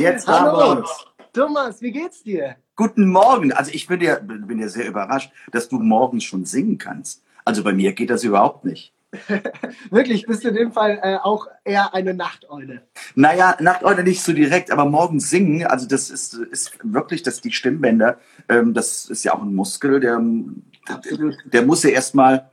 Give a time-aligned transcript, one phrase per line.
[0.00, 1.06] Jetzt haben wir Hallo, uns.
[1.34, 2.56] Thomas, wie geht's dir?
[2.74, 3.52] Guten Morgen.
[3.52, 7.22] Also ich bin ja, bin ja sehr überrascht, dass du morgens schon singen kannst.
[7.44, 8.94] Also bei mir geht das überhaupt nicht.
[9.90, 12.82] Wirklich, bist du in dem Fall äh, auch eher eine Nachteule?
[13.14, 17.52] Naja, Nachteule nicht so direkt, aber morgens singen, also das ist, ist wirklich, dass die
[17.52, 20.22] Stimmbänder, ähm, das ist ja auch ein Muskel, der,
[20.88, 21.36] Absolut.
[21.44, 22.50] der muss ja erstmal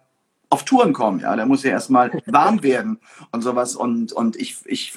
[0.50, 3.00] auf Touren kommen, ja, der muss ja erstmal warm werden
[3.32, 4.93] und sowas und, und ich, ich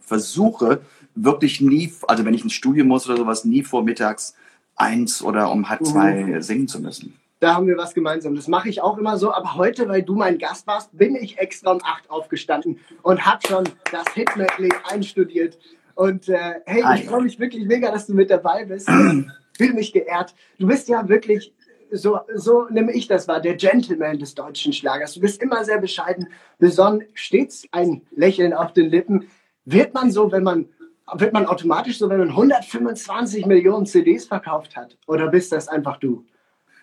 [0.00, 0.80] versuche
[1.14, 4.34] wirklich nie, also wenn ich ins Studio muss oder sowas, nie vor mittags
[4.76, 7.14] eins oder um halb zwei singen zu müssen.
[7.40, 8.34] Da haben wir was gemeinsam.
[8.34, 9.32] Das mache ich auch immer so.
[9.32, 13.46] Aber heute, weil du mein Gast warst, bin ich extra um 8 aufgestanden und habe
[13.46, 15.58] schon das Hit-Medley einstudiert.
[15.94, 18.88] Und äh, hey, ich freue mich wirklich mega, dass du mit dabei bist.
[19.56, 20.34] Fühle mich geehrt.
[20.58, 21.52] Du bist ja wirklich,
[21.92, 25.14] so, so nehme ich das wahr, der Gentleman des deutschen Schlagers.
[25.14, 26.28] Du bist immer sehr bescheiden,
[26.58, 29.28] besonnen, stets ein Lächeln auf den Lippen.
[29.64, 30.66] Wird man so, wenn man,
[31.14, 34.96] wird man automatisch so, wenn man 125 Millionen CDs verkauft hat?
[35.06, 36.24] Oder bist das einfach du?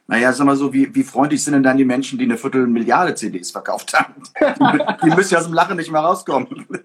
[0.06, 3.16] Naja, sag mal so, wie, wie freundlich sind denn dann die Menschen, die eine Viertelmilliarde
[3.16, 4.16] CDs verkauft haben?
[4.38, 6.66] Die, die müssen ja aus dem Lachen nicht mehr rauskommen.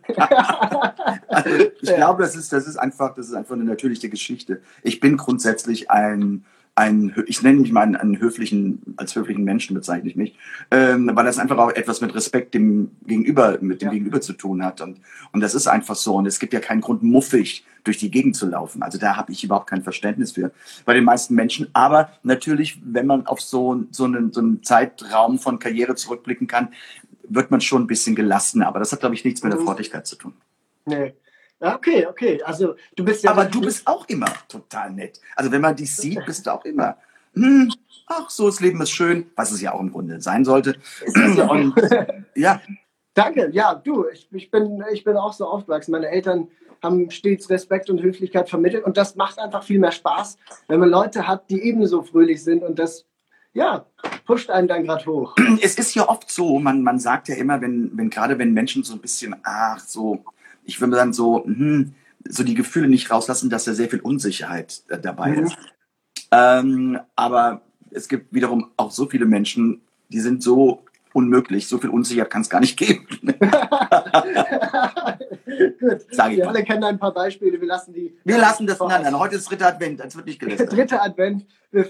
[1.28, 1.96] Also ich Ja.
[1.96, 4.60] glaube, das ist, das ist einfach, das ist einfach eine natürliche Geschichte.
[4.82, 6.44] Ich bin grundsätzlich ein,
[6.78, 10.38] ein, ich nenne mich mal einen, einen höflichen, als höflichen Menschen bezeichne ich mich,
[10.70, 13.92] ähm, weil das einfach auch etwas mit Respekt dem Gegenüber, mit dem Ja.
[13.92, 14.80] Gegenüber zu tun hat.
[14.80, 15.00] Und,
[15.32, 16.14] und das ist einfach so.
[16.14, 18.82] Und es gibt ja keinen Grund, muffig durch die Gegend zu laufen.
[18.82, 20.52] Also da habe ich überhaupt kein Verständnis für
[20.84, 21.68] bei den meisten Menschen.
[21.72, 26.68] Aber natürlich, wenn man auf so, so, einen, so einen Zeitraum von Karriere zurückblicken kann,
[27.28, 28.68] wird man schon ein bisschen gelassener.
[28.68, 29.64] Aber das hat, glaube ich, nichts mit der Mhm.
[29.64, 30.32] Freundlichkeit zu tun.
[30.86, 31.12] Nee.
[31.60, 32.42] Ja, okay, okay.
[32.42, 33.32] Also du bist ja.
[33.32, 35.20] Aber du bist auch immer total nett.
[35.34, 36.96] Also wenn man dich sieht, bist du auch immer,
[37.34, 37.72] hm,
[38.06, 40.76] ach so, das Leben ist schön, was es ja auch im Grunde sein sollte.
[41.48, 41.74] Und
[42.34, 42.60] ja,
[43.18, 45.90] Danke, ja, du, ich, ich, bin, ich bin auch so aufgewachsen.
[45.90, 46.46] Meine Eltern
[46.80, 50.88] haben stets Respekt und Höflichkeit vermittelt und das macht einfach viel mehr Spaß, wenn man
[50.88, 53.06] Leute hat, die ebenso fröhlich sind und das,
[53.54, 53.86] ja,
[54.24, 55.34] pusht einen dann gerade hoch.
[55.60, 58.84] es ist ja oft so, man, man sagt ja immer, wenn, wenn gerade wenn Menschen
[58.84, 60.24] so ein bisschen, ach so,
[60.68, 61.94] ich würde sagen so, hm,
[62.28, 65.44] so die Gefühle nicht rauslassen, dass da sehr viel Unsicherheit äh, dabei Mhm.
[65.44, 65.56] ist.
[66.30, 69.80] Ähm, aber es gibt wiederum auch so viele Menschen,
[70.10, 70.84] die sind so
[71.14, 73.06] unmöglich, so viel Unsicherheit kann es gar nicht geben.
[75.80, 76.54] Gut, Sag ich wir mal.
[76.54, 78.14] alle kennen ein paar Beispiele, wir lassen die.
[78.24, 78.92] Wir lassen das voraus.
[78.92, 80.72] nein, nein, Heute ist dritter Advent, es wird nicht gelästert.
[80.76, 81.46] Dritter Advent.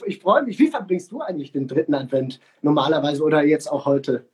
[0.06, 0.58] Ich freue mich.
[0.58, 4.26] Wie verbringst du eigentlich den dritten Advent normalerweise oder jetzt auch heute?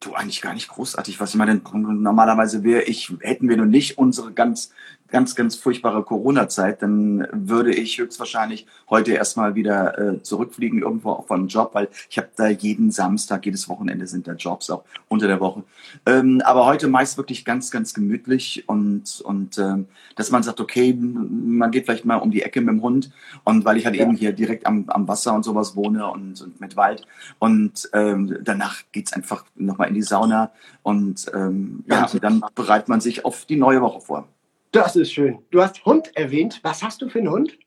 [0.00, 1.20] Du, eigentlich gar nicht großartig.
[1.20, 4.72] Was ich meine, normalerweise wäre ich, hätten wir nun nicht unsere ganz,
[5.10, 11.26] ganz, ganz furchtbare Corona-Zeit, dann würde ich höchstwahrscheinlich heute erstmal wieder äh, zurückfliegen, irgendwo auch
[11.26, 14.84] von einem Job, weil ich habe da jeden Samstag, jedes Wochenende sind da Jobs auch
[15.08, 15.64] unter der Woche.
[16.06, 20.92] Ähm, aber heute meist wirklich ganz, ganz gemütlich und, und ähm, dass man sagt, okay,
[20.94, 23.10] man geht vielleicht mal um die Ecke mit dem Hund
[23.44, 24.02] und weil ich halt Ja.
[24.02, 27.06] eben hier direkt am, am Wasser und sowas wohne und, und mit Wald
[27.38, 32.88] und ähm, danach geht's einfach nochmal in die Sauna und ähm, ja, Ganz dann bereitet
[32.88, 34.28] man sich auf die neue Woche vor.
[34.72, 35.38] Das ist schön.
[35.50, 36.60] Du hast Hund erwähnt.
[36.62, 37.58] Was hast du für einen Hund?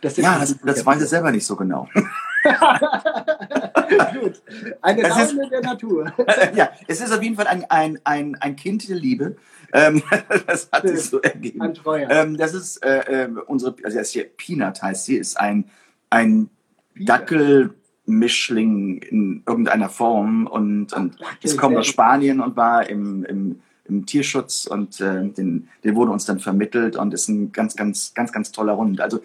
[0.00, 1.88] Das Ja, das, das weiß ich selber nicht so genau.
[4.20, 4.42] Gut.
[4.82, 6.12] Eine Es ist- der Natur.
[6.54, 9.36] ja, es ist auf jeden Fall ein, ein, ein, ein Kind der Liebe.
[9.72, 10.02] Ähm,
[10.46, 11.62] das hat sich so ergeben.
[11.62, 12.10] Ein Treuer.
[12.10, 15.70] Ähm, das ist äh, äh, unsere, also das hier Peanut heißt sie, ist ein,
[16.10, 16.50] ein
[16.96, 21.86] Dackelmischling in irgendeiner Form und, und Dackel, es kommt aus.
[21.86, 26.96] Spanien und war im, im, im Tierschutz und äh, den, der wurde uns dann vermittelt
[26.96, 29.00] und ist ein ganz, ganz, ganz, ganz toller Hund.
[29.00, 29.20] Also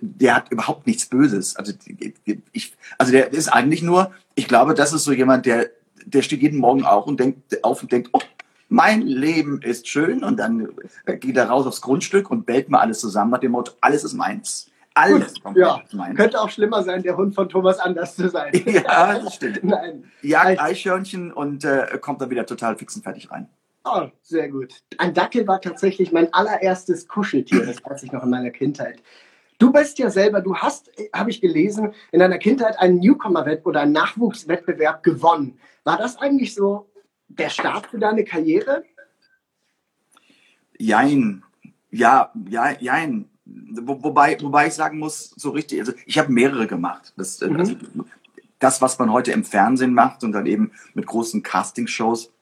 [0.00, 1.56] der hat überhaupt nichts Böses.
[1.56, 1.72] Also
[2.52, 5.70] ich, also der ist eigentlich nur, ich glaube, das ist so jemand, der,
[6.04, 8.20] der steht jeden Morgen auch und denkt auf und denkt, oh,
[8.68, 10.68] mein Leben ist schön und dann
[11.04, 14.04] äh, geht er raus aufs Grundstück und bellt mal alles zusammen nach dem Motto, alles
[14.04, 14.68] ist meins.
[14.94, 15.82] Alles Gut, ja.
[15.92, 16.16] meins.
[16.16, 18.52] Könnte auch schlimmer sein, der Hund von Thomas anders zu sein.
[18.66, 19.62] Ja, das stimmt.
[19.64, 20.04] Nein.
[20.22, 23.48] Jagt Eichhörnchen und äh, kommt dann wieder total fix und fertig rein.
[23.84, 24.82] Oh, sehr gut.
[24.98, 27.66] Ein Dackel war tatsächlich mein allererstes Kuscheltier.
[27.66, 29.02] Das weiß ich noch in meiner Kindheit.
[29.58, 33.80] Du bist ja selber, du hast, habe ich gelesen, in deiner Kindheit einen Newcomer-Wettbewerb oder
[33.80, 35.58] einen Nachwuchswettbewerb gewonnen.
[35.84, 36.90] War das eigentlich so
[37.28, 38.84] der Start für deine Karriere?
[40.78, 41.42] Jein.
[41.90, 43.28] Ja, ja, jein.
[43.44, 47.12] Wo, wobei, wobei ich sagen muss, so richtig, also ich habe mehrere gemacht.
[47.16, 47.56] Das, äh, Mhm.
[47.56, 47.76] also,
[48.58, 52.32] das, was man heute im Fernsehen macht und dann eben mit großen Castingshows,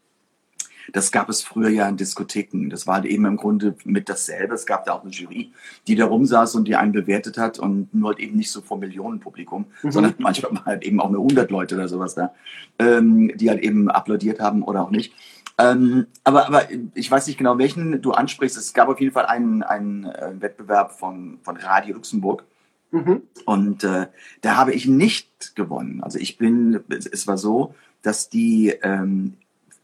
[0.92, 2.68] das gab es früher ja in Diskotheken.
[2.68, 4.54] Das war halt eben im Grunde mit dasselbe.
[4.54, 5.52] Es gab da auch eine Jury,
[5.86, 8.78] die da rumsaß und die einen bewertet hat und nur halt eben nicht so vor
[8.78, 9.90] Millionenpublikum, Mhm.
[9.90, 12.34] sondern manchmal waren halt eben auch nur 100 Leute oder sowas da,
[12.78, 15.12] ähm, die halt eben applaudiert haben oder auch nicht.
[15.58, 18.56] Ähm, aber, aber ich weiß nicht genau, welchen du ansprichst.
[18.56, 22.44] Es gab auf jeden Fall einen, einen äh, Wettbewerb von, von Radio Luxemburg.
[22.92, 23.22] Mhm.
[23.44, 24.06] Und äh,
[24.40, 26.02] da habe ich nicht gewonnen.
[26.02, 29.34] Also ich bin, es war so, dass die, ähm,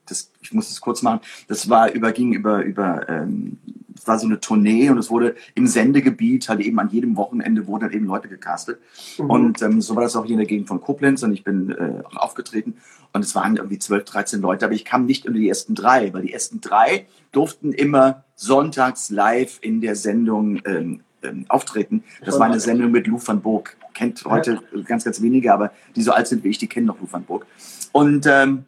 [0.07, 3.59] das, ich muss es kurz machen, das war über, ging über, über, ähm,
[3.97, 7.67] es war so eine Tournee und es wurde im Sendegebiet halt eben an jedem Wochenende
[7.67, 8.79] wurden halt eben Leute gecastet.
[9.19, 9.31] Mhm.
[9.31, 11.71] Und ähm, so war das auch hier in der Gegend von Koblenz und ich bin
[11.71, 12.77] äh, auch aufgetreten
[13.13, 16.13] und es waren irgendwie 12, 13 Leute, aber ich kam nicht unter die ersten drei,
[16.13, 22.05] weil die ersten drei durften immer sonntags live in der Sendung ähm, ähm, auftreten.
[22.25, 23.77] Das war eine Sendung mit Lou van Burg.
[23.95, 27.01] Kennt heute ganz, ganz wenige, aber die so alt sind wie ich, die kennen noch
[27.01, 27.47] Lou van Burg.
[27.93, 28.65] Und ähm,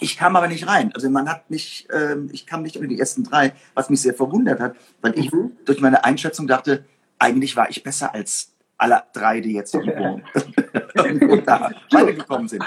[0.00, 0.92] ich kam aber nicht rein.
[0.94, 4.14] Also man hat mich, ähm, ich kam nicht unter die ersten drei, was mich sehr
[4.14, 5.52] verwundert hat, weil ich mhm.
[5.64, 6.84] durch meine Einschätzung dachte,
[7.18, 10.20] eigentlich war ich besser als alle drei, die jetzt irgendwo,
[10.94, 12.64] irgendwo da weitergekommen sind.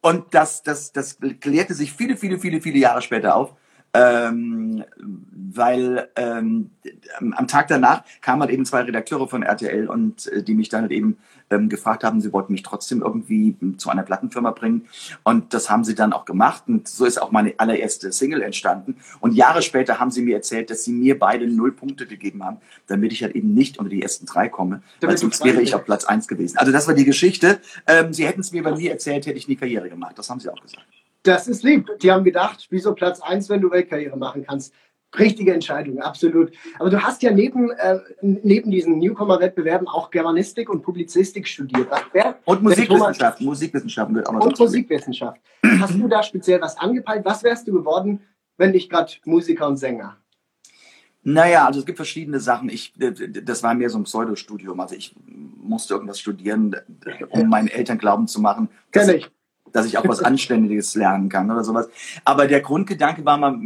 [0.00, 3.54] Und das, das, das klärte sich viele, viele, viele, viele Jahre später auf
[3.94, 4.84] ähm,
[5.54, 6.70] weil ähm,
[7.18, 10.82] am Tag danach kamen halt eben zwei Redakteure von RTL und äh, die mich dann
[10.82, 11.18] halt eben
[11.50, 14.86] ähm, gefragt haben, sie wollten mich trotzdem irgendwie zu einer Plattenfirma bringen
[15.24, 18.96] und das haben sie dann auch gemacht und so ist auch meine allererste Single entstanden
[19.20, 22.56] und Jahre später haben sie mir erzählt, dass sie mir beide null Punkte gegeben haben,
[22.86, 25.84] damit ich halt eben nicht unter die ersten drei komme, weil sonst wäre ich auf
[25.84, 26.56] Platz eins gewesen.
[26.56, 27.60] Also das war die Geschichte.
[27.86, 30.18] Ähm, sie hätten es mir bei mir erzählt, hätte ich nie Karriere gemacht.
[30.18, 30.86] Das haben sie auch gesagt.
[31.22, 31.88] Das ist lieb.
[32.00, 34.74] Die haben gedacht, wieso Platz 1, wenn du Weltkarriere machen kannst?
[35.18, 36.52] Richtige Entscheidung, absolut.
[36.78, 41.88] Aber du hast ja neben, äh, neben diesen Newcomer-Wettbewerben auch Germanistik und Publizistik studiert.
[42.12, 43.44] Wer, und Musikwissenschaften.
[43.44, 45.40] Musikwissenschaften wird auch noch Und Musikwissenschaft.
[45.80, 47.24] Hast du da speziell was angepeilt?
[47.26, 48.20] Was wärst du geworden,
[48.56, 50.16] wenn nicht gerade Musiker und Sänger?
[51.22, 52.70] Naja, also es gibt verschiedene Sachen.
[52.70, 54.80] Ich, das war mehr so ein Pseudostudium.
[54.80, 56.74] Also ich musste irgendwas studieren,
[57.28, 58.70] um meinen Eltern glauben zu machen.
[58.90, 59.30] Kenn ich
[59.72, 61.88] dass ich auch was Anständiges lernen kann oder sowas.
[62.24, 63.58] Aber der Grundgedanke war mal,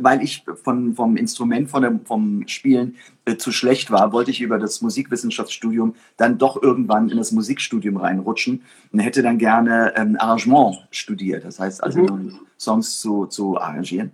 [0.00, 4.40] weil ich von, vom Instrument, von dem, vom Spielen äh, zu schlecht war, wollte ich
[4.40, 8.62] über das Musikwissenschaftsstudium dann doch irgendwann in das Musikstudium reinrutschen
[8.92, 11.44] und hätte dann gerne ähm, Arrangement studiert.
[11.44, 12.38] Das heißt also mhm.
[12.58, 14.12] Songs zu, zu arrangieren.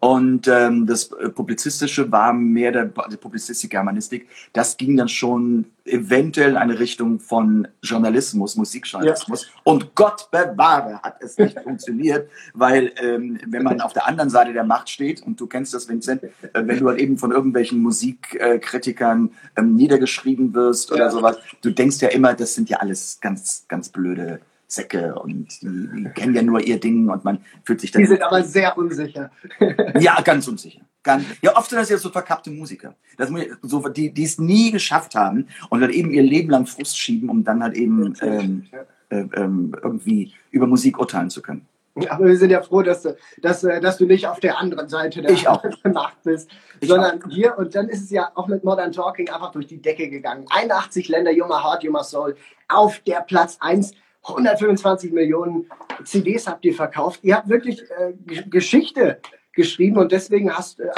[0.00, 4.28] Und ähm, das äh, Publizistische war mehr der, die Publizistik, Germanistik.
[4.52, 9.44] Das ging dann schon eventuell in eine Richtung von Journalismus, Musikjournalismus.
[9.44, 9.48] Ja.
[9.64, 14.52] Und Gott bewahre, hat es nicht funktioniert, weil ähm, wenn man auf der anderen Seite
[14.52, 17.80] der Macht steht, und du kennst das, Vincent, äh, wenn du halt eben von irgendwelchen
[17.80, 21.10] Musikkritikern ähm, niedergeschrieben wirst oder ja.
[21.10, 24.40] sowas, du denkst ja immer, das sind ja alles ganz, ganz blöde
[24.74, 28.02] Säcke und die, die, kennen ja nur ihr Ding und man fühlt sich dann.
[28.02, 29.30] Die sind aber sehr unsicher.
[30.00, 30.80] ja, ganz unsicher.
[31.02, 34.70] Ganz, ja, oft sind das ja so verkappte Musiker, man, so, die, die es nie
[34.70, 38.66] geschafft haben und dann eben ihr Leben lang Frust schieben, um dann halt eben ähm,
[39.10, 41.66] äh, ähm, irgendwie über Musik urteilen zu können.
[42.08, 44.88] Aber wir sind ja froh, dass du, dass, äh, dass du nicht auf der anderen
[44.88, 45.44] Seite der, ich.
[45.84, 46.50] Macht bist,
[46.80, 47.28] ich sondern auch.
[47.28, 47.56] hier.
[47.56, 50.44] Und dann ist es ja auch mit Modern Talking einfach durch die Decke gegangen.
[50.50, 52.36] 81 Länder, Yuma Heart, Yuma Soul,
[52.68, 53.92] auf der Platz 1
[54.24, 55.66] 125 Millionen
[56.04, 57.20] CDs habt ihr verkauft.
[57.22, 58.14] Ihr habt wirklich äh,
[58.48, 59.20] Geschichte
[59.52, 60.90] geschrieben und deswegen hast äh,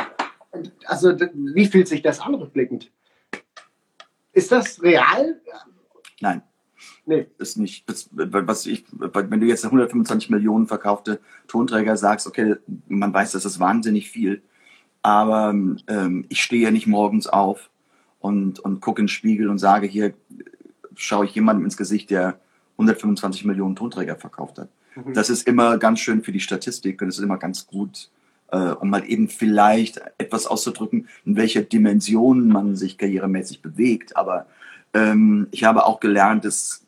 [0.86, 2.90] also wie fühlt sich das an rückblickend?
[4.32, 5.40] Ist das real?
[6.20, 6.42] Nein.
[7.06, 7.26] Nee.
[7.38, 7.88] Ist nicht.
[7.88, 12.56] Das, was ich, wenn du jetzt 125 Millionen verkaufte Tonträger sagst, okay,
[12.88, 14.42] man weiß, das ist wahnsinnig viel.
[15.02, 17.70] Aber ähm, ich stehe ja nicht morgens auf
[18.18, 20.14] und, und gucke in den Spiegel und sage, hier
[20.96, 22.40] schaue ich jemandem ins Gesicht, der
[22.78, 24.68] 125 Millionen Tonträger verkauft hat.
[24.94, 25.14] Mhm.
[25.14, 28.10] Das ist immer ganz schön für die Statistik und es ist immer ganz gut,
[28.52, 34.16] äh, um mal eben vielleicht etwas auszudrücken, in welcher Dimension man sich karrieremäßig bewegt.
[34.16, 34.46] Aber
[34.94, 36.84] ähm, ich habe auch gelernt, dass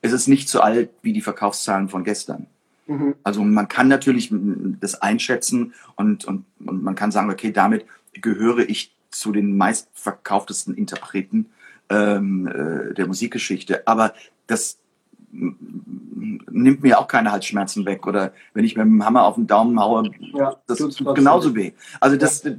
[0.00, 2.46] es ist nicht so alt wie die Verkaufszahlen von gestern.
[2.86, 3.14] Mhm.
[3.22, 4.30] Also man kann natürlich
[4.80, 10.74] das einschätzen und, und, und man kann sagen, okay, damit gehöre ich zu den meistverkauftesten
[10.74, 11.46] Interpreten
[11.88, 13.86] ähm, äh, der Musikgeschichte.
[13.86, 14.14] Aber
[14.46, 14.78] das
[16.50, 18.06] nimmt mir auch keine Halsschmerzen weg.
[18.06, 21.72] Oder wenn ich mit dem Hammer auf den Daumen haue, ja, das tut genauso weh.
[22.00, 22.52] Also das, ja.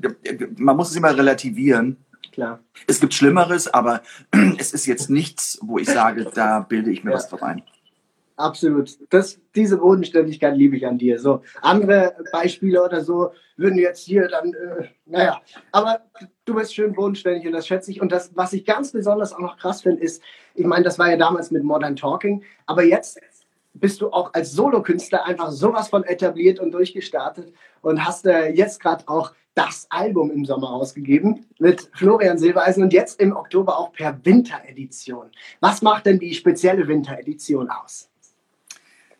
[0.57, 1.97] man muss es immer relativieren.
[2.31, 2.59] Klar.
[2.85, 4.01] Es gibt Schlimmeres, aber
[4.57, 7.17] es ist jetzt nichts, wo ich sage, da bilde ich mir ja.
[7.17, 7.63] was drauf ein.
[8.37, 8.97] Absolut.
[9.11, 11.19] Das, diese Bodenständigkeit liebe ich an dir.
[11.19, 16.01] So andere Beispiele oder so würden jetzt hier dann, äh, naja, aber
[16.43, 18.01] du bist schön bodenständig und das schätze ich.
[18.01, 20.21] Und das, was ich ganz besonders auch noch krass finde, ist,
[20.53, 23.19] ich meine, das war ja damals mit Modern Talking, aber jetzt
[23.73, 28.81] bist du auch als Solokünstler einfach sowas von etabliert und durchgestartet und hast äh, jetzt
[28.81, 33.93] gerade auch das Album im Sommer ausgegeben mit Florian Silbereisen und jetzt im Oktober auch
[33.93, 35.27] per Winteredition.
[35.61, 38.09] Was macht denn die spezielle Winteredition aus?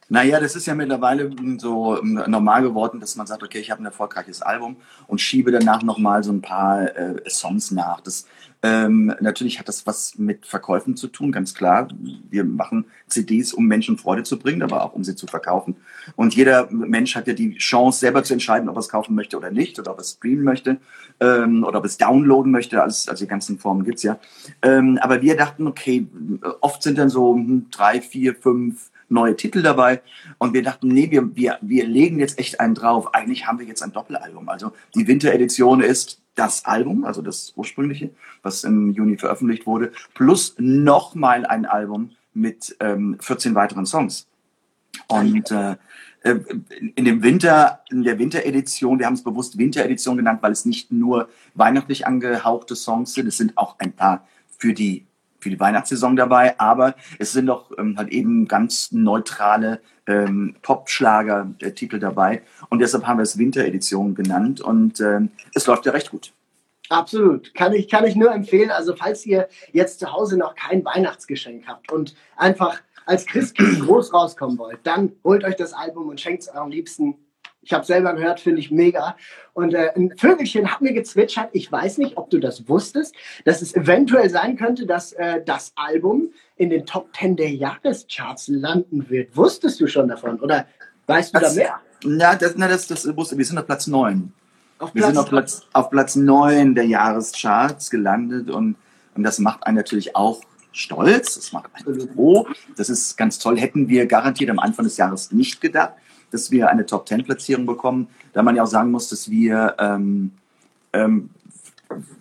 [0.08, 3.82] Naja, das ist ja mittlerweile so ähm, normal geworden, dass man sagt, okay, ich habe
[3.82, 8.02] ein erfolgreiches Album und schiebe danach nochmal so ein paar äh, Songs nach.
[8.02, 8.28] Das,
[8.62, 11.88] ähm, natürlich hat das was mit Verkäufen zu tun, ganz klar.
[12.30, 15.76] Wir machen CDs, um Menschen Freude zu bringen, aber auch um sie zu verkaufen.
[16.16, 19.38] Und jeder Mensch hat ja die Chance, selber zu entscheiden, ob er es kaufen möchte
[19.38, 20.78] oder nicht, oder ob er es streamen möchte,
[21.20, 22.82] ähm, oder ob er es downloaden möchte.
[22.82, 24.20] Alles, also die ganzen Formen gibt's ja.
[24.62, 26.08] Ähm, aber wir dachten, okay,
[26.62, 30.02] oft sind dann so hm, drei, vier, fünf neue Titel dabei.
[30.38, 33.14] Und wir dachten, nee, wir, wir, wir legen jetzt echt einen drauf.
[33.14, 34.50] Eigentlich haben wir jetzt ein Doppelalbum.
[34.50, 38.10] Also die Winteredition ist das Album, also das ursprüngliche,
[38.44, 44.28] was im Juni veröffentlicht wurde, plus nochmal ein Album mit ähm, 14 weiteren Songs.
[45.08, 45.76] Und äh,
[46.26, 46.40] äh,
[46.96, 50.92] in dem Winter, in der Winteredition, wir haben es bewusst Winteredition genannt, weil es nicht
[50.92, 55.06] nur weihnachtlich angehauchte Songs sind, es sind auch ein paar für die
[55.46, 62.00] für die Weihnachtssaison dabei, aber es sind doch ähm, halt eben ganz neutrale ähm, Pop-Schlager-Titel
[62.00, 66.32] dabei und deshalb haben wir es Winteredition genannt und ähm, es läuft ja recht gut.
[66.90, 67.54] Absolut.
[67.54, 68.72] Kann ich, kann ich nur empfehlen.
[68.72, 74.16] Also, falls ihr jetzt zu Hause noch kein Weihnachtsgeschenk habt und einfach als Christkind groß
[74.16, 77.18] rauskommen wollt, dann holt euch das Album und schenkt es eurem Liebsten
[77.66, 79.18] ich habe selber gehört, finde ich mega.
[79.54, 81.50] Und äh, ein Vögelchen hat mir gezwitschert.
[81.54, 85.74] Ich weiß nicht, ob du das wusstest, dass es eventuell sein könnte, dass äh, das
[85.76, 89.36] Album in den Top 10 der Jahrescharts landen wird.
[89.36, 90.40] Wusstest du schon davon?
[90.40, 90.68] Oder
[91.08, 92.20] weißt du das, da mehr?
[92.20, 93.36] Ja, das, na, das, das wusste.
[93.36, 94.32] Wir sind auf Platz 9.
[94.78, 98.76] Auf wir sind auf Platz, auf Platz 9 der Jahrescharts gelandet und,
[99.16, 100.42] und das macht einen natürlich auch
[100.72, 101.34] stolz.
[101.34, 102.48] Das macht einen froh.
[102.78, 103.58] Das ist ganz toll.
[103.58, 105.94] Hätten wir garantiert am Anfang des Jahres nicht gedacht
[106.36, 110.32] dass wir eine Top-10-Platzierung bekommen, da man ja auch sagen muss, dass wir ähm,
[110.94, 111.30] ähm,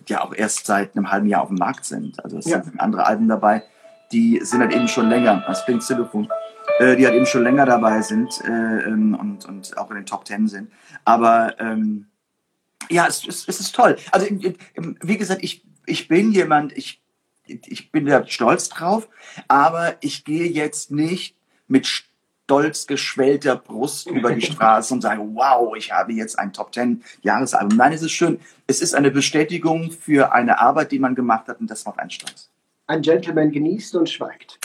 [0.07, 2.23] ja auch erst seit einem halben Jahr auf dem Markt sind.
[2.23, 2.63] Also es ja.
[2.63, 3.63] sind andere Alben dabei,
[4.11, 6.29] die sind halt eben schon länger, das Pink Telefon,
[6.79, 10.05] äh, die halt eben schon länger dabei sind äh, ähm, und, und auch in den
[10.05, 10.71] Top 10 sind.
[11.03, 12.07] Aber ähm,
[12.89, 13.97] ja, es, es, es ist toll.
[14.11, 17.01] Also wie gesagt, ich, ich bin jemand, ich,
[17.45, 19.07] ich bin da stolz drauf,
[19.47, 21.35] aber ich gehe jetzt nicht
[21.67, 22.05] mit
[22.45, 27.03] stolz geschwellter Brust über die Straße und sage, wow, ich habe jetzt ein Top Ten
[27.23, 27.75] Jahresalbum.
[27.75, 28.39] Nein, es ist schön.
[28.67, 32.11] Es ist eine Bestätigung für eine Arbeit, die man gemacht hat und das macht einen
[32.11, 32.51] stolz.
[32.85, 34.59] Ein Gentleman genießt und schweigt.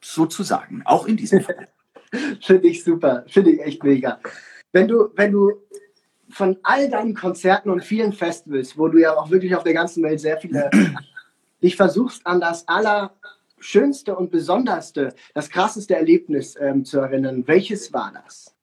[0.00, 1.68] Sozusagen, auch in diesem Fall.
[2.40, 4.20] Finde ich super, finde ich echt mega.
[4.72, 5.52] Wenn du, wenn du
[6.30, 10.02] von all deinen Konzerten und vielen Festivals, wo du ja auch wirklich auf der ganzen
[10.04, 10.70] Welt sehr viele
[11.62, 13.12] dich versuchst an das aller
[13.58, 17.44] schönste und besonderste, das krasseste Erlebnis ähm, zu erinnern.
[17.46, 18.54] Welches war das?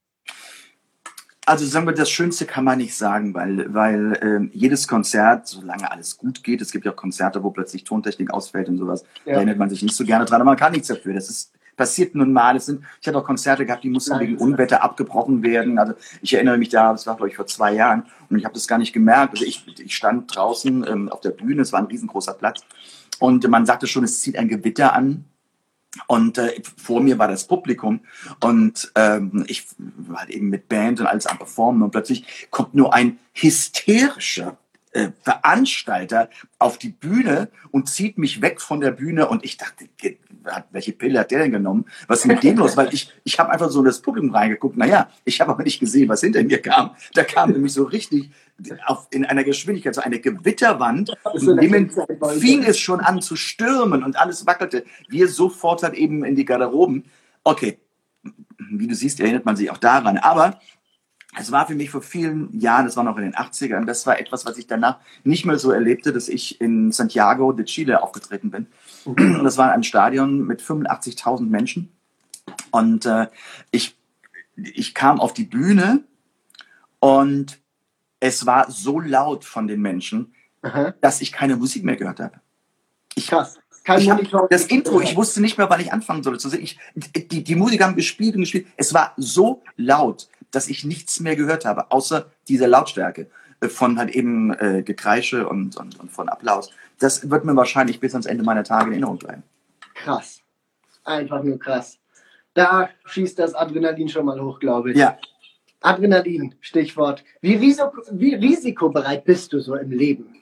[1.46, 5.92] Also sagen wir, das Schönste kann man nicht sagen, weil, weil äh, jedes Konzert, solange
[5.92, 9.34] alles gut geht, es gibt ja auch Konzerte, wo plötzlich Tontechnik ausfällt und sowas, ja.
[9.34, 11.14] da erinnert man sich nicht so gerne dran, aber man kann nichts dafür.
[11.14, 12.56] Das ist passiert nun mal.
[12.56, 15.78] Es sind, ich hatte auch Konzerte gehabt, die mussten wegen Unwetter abgebrochen werden.
[15.80, 18.54] Also ich erinnere mich da, das war glaube ich vor zwei Jahren und ich habe
[18.54, 19.34] das gar nicht gemerkt.
[19.34, 22.62] Also ich, ich stand draußen ähm, auf der Bühne, es war ein riesengroßer Platz
[23.24, 25.24] und man sagte schon, es zieht ein Gewitter an.
[26.08, 28.02] Und äh, vor mir war das Publikum.
[28.42, 31.84] Und ähm, ich war halt eben mit Band und alles am Performen.
[31.84, 34.58] Und plötzlich kommt nur ein hysterischer
[34.92, 39.30] äh, Veranstalter auf die Bühne und zieht mich weg von der Bühne.
[39.30, 39.88] Und ich dachte,
[40.72, 41.86] welche Pille hat der denn genommen?
[42.08, 42.76] Was ist mit dem los?
[42.78, 44.78] Weil ich, ich habe einfach so in das Publikum reingeguckt.
[44.78, 46.92] Naja, ich habe aber nicht gesehen, was hinter mir kam.
[47.14, 48.32] Da kam nämlich so richtig
[48.86, 51.16] auf, in einer Geschwindigkeit, so eine Gewitterwand.
[51.24, 51.90] Und dem
[52.40, 54.86] fing es schon an zu stürmen und alles wackelte.
[55.08, 57.06] Wir sofort halt eben in die Garderoben.
[57.44, 57.80] Okay,
[58.72, 60.18] wie du siehst, erinnert man sich auch daran.
[60.18, 60.60] Aber
[61.40, 64.20] es war für mich vor vielen Jahren, das war noch in den 80ern, das war
[64.20, 68.52] etwas, was ich danach nicht mehr so erlebte, dass ich in Santiago de Chile aufgetreten
[68.52, 68.68] bin.
[69.06, 71.92] Und das war ein Stadion mit 85.000 Menschen.
[72.72, 73.28] Und äh,
[73.72, 73.98] ich,
[74.56, 76.04] ich kam auf die Bühne
[77.00, 77.60] und
[78.20, 80.94] es war so laut von den Menschen, Aha.
[81.02, 82.40] dass ich keine Musik mehr gehört habe.
[83.16, 83.60] Ich, Krass.
[83.84, 86.56] Kein ich hab, das Intro, ich wusste nicht mehr, wann ich anfangen sollte.
[86.58, 88.68] Ich, die, die Musiker haben gespielt und gespielt.
[88.78, 93.28] Es war so laut dass ich nichts mehr gehört habe, außer dieser Lautstärke
[93.60, 96.70] äh, von halt eben äh, Gekreische und, und, und von Applaus.
[97.00, 99.44] Das wird mir wahrscheinlich bis ans Ende meiner Tage in Erinnerung bleiben.
[99.96, 100.42] Krass.
[101.04, 102.00] Einfach nur krass.
[102.54, 104.98] Da schießt das Adrenalin schon mal hoch, glaube ich.
[104.98, 105.18] Ja.
[105.82, 107.24] Adrenalin, Stichwort.
[107.42, 110.36] Wie, risiko, wie risikobereit bist du so im Leben?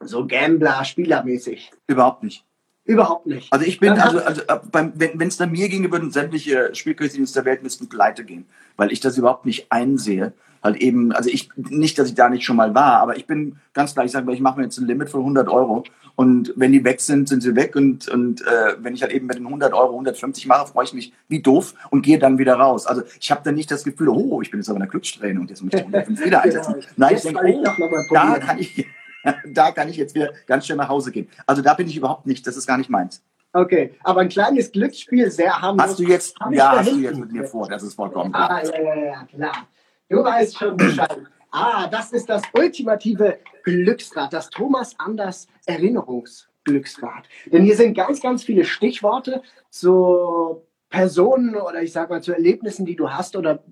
[0.00, 1.70] So Gambler, spielermäßig?
[1.86, 2.44] Überhaupt nicht.
[2.84, 3.52] Überhaupt nicht.
[3.52, 7.32] Also ich bin, also, also äh, beim, wenn es dann mir ginge, würden sämtliche Spielcasinos
[7.32, 8.44] der Welt müssten pleite gehen,
[8.76, 10.32] weil ich das überhaupt nicht einsehe.
[10.62, 13.56] Halt eben, also ich, nicht, dass ich da nicht schon mal war, aber ich bin
[13.72, 15.84] ganz klar, ich sage, ich mache mir jetzt ein Limit von 100 Euro
[16.14, 19.26] und wenn die weg sind, sind sie weg und, und äh, wenn ich halt eben
[19.26, 22.54] mit den 100 Euro 150 mache, freue ich mich wie doof und gehe dann wieder
[22.54, 22.86] raus.
[22.86, 25.40] Also ich habe dann nicht das Gefühl, oh, ich bin jetzt aber in der Glückssträhne
[25.40, 26.74] und jetzt muss ich 105 wieder einsetzen.
[26.96, 28.86] Nein, ich denke, oh, mal da kann ich,
[29.46, 31.28] da kann ich jetzt wieder ganz schnell nach Hause gehen.
[31.46, 33.22] Also da bin ich überhaupt nicht, das ist gar nicht meins.
[33.54, 35.86] Okay, aber ein kleines Glücksspiel, sehr harmlos.
[35.86, 38.50] Hast du jetzt, Hab ja, hast du jetzt mit mir vor, das ist vollkommen klar.
[38.50, 39.66] Ah, ja, ja, ja, klar.
[40.08, 41.18] Du weißt schon Bescheid.
[41.50, 47.28] Ah, das ist das ultimative Glücksrad, das Thomas Anders Erinnerungsglücksrad.
[47.46, 52.86] Denn hier sind ganz, ganz viele Stichworte zu Personen oder ich sag mal zu Erlebnissen,
[52.86, 53.62] die du hast oder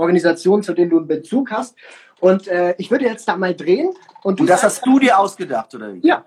[0.00, 1.76] Organisationen, zu denen du einen Bezug hast.
[2.20, 3.90] Und äh, ich würde jetzt da mal drehen.
[4.22, 6.06] Und, Und das hast du dir ausgedacht, oder wie?
[6.06, 6.24] Ja.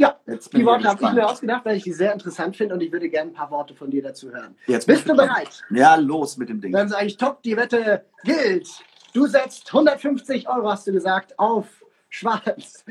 [0.00, 0.16] Ja,
[0.52, 3.08] die Worte habe ich mir ausgedacht, weil ich die sehr interessant finde und ich würde
[3.08, 4.54] gerne ein paar Worte von dir dazu hören.
[4.68, 5.64] Jetzt Bist du bereit?
[5.70, 6.70] Ja, los mit dem Ding.
[6.70, 8.68] Dann sage ich, top, die Wette gilt.
[9.12, 11.66] Du setzt 150 Euro, hast du gesagt, auf
[12.10, 12.84] schwarz.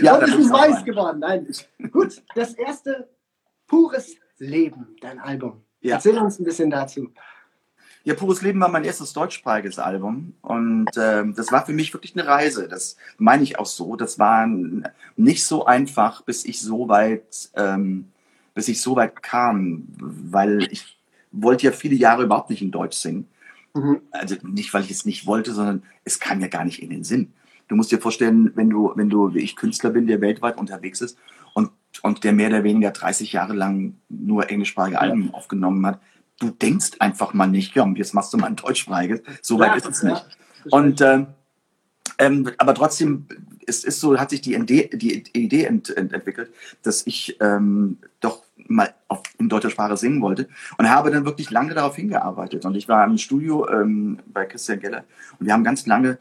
[0.00, 0.84] Ja, und es ist weiß rein.
[0.84, 1.18] geworden.
[1.20, 1.46] Nein.
[1.92, 3.08] Gut, das erste,
[3.68, 5.64] pures Leben, dein Album.
[5.82, 5.96] Ja.
[5.96, 7.12] Erzähl uns ein bisschen dazu.
[8.04, 12.16] Ja, Pures Leben war mein erstes deutschsprachiges Album und ähm, das war für mich wirklich
[12.16, 12.68] eine Reise.
[12.68, 13.94] Das meine ich auch so.
[13.94, 14.48] Das war
[15.16, 18.08] nicht so einfach, bis ich so weit, ähm,
[18.54, 20.98] bis ich so weit kam, weil ich
[21.30, 23.28] wollte ja viele Jahre überhaupt nicht in Deutsch singen.
[23.74, 24.00] Mhm.
[24.10, 27.04] Also nicht, weil ich es nicht wollte, sondern es kam mir gar nicht in den
[27.04, 27.32] Sinn.
[27.68, 31.00] Du musst dir vorstellen, wenn du, wenn du wie ich Künstler bin, der weltweit unterwegs
[31.00, 31.16] ist
[31.54, 31.70] und,
[32.02, 36.00] und der mehr oder weniger 30 Jahre lang nur englischsprachige Alben aufgenommen hat,
[36.42, 39.22] du denkst einfach mal nicht, ja, jetzt machst du mal ein deutschsprachiges.
[39.40, 40.24] So weit Ja, ist es nicht.
[40.70, 41.28] Und ähm,
[42.18, 43.26] ähm, aber trotzdem
[43.66, 47.98] es ist so, hat sich die Idee, die Idee ent, ent, entwickelt, dass ich ähm,
[48.20, 52.64] doch mal auf, in deutscher Sprache singen wollte und habe dann wirklich lange darauf hingearbeitet.
[52.64, 55.04] Und ich war im Studio ähm, bei Christian Geller
[55.38, 56.18] und wir haben ganz lange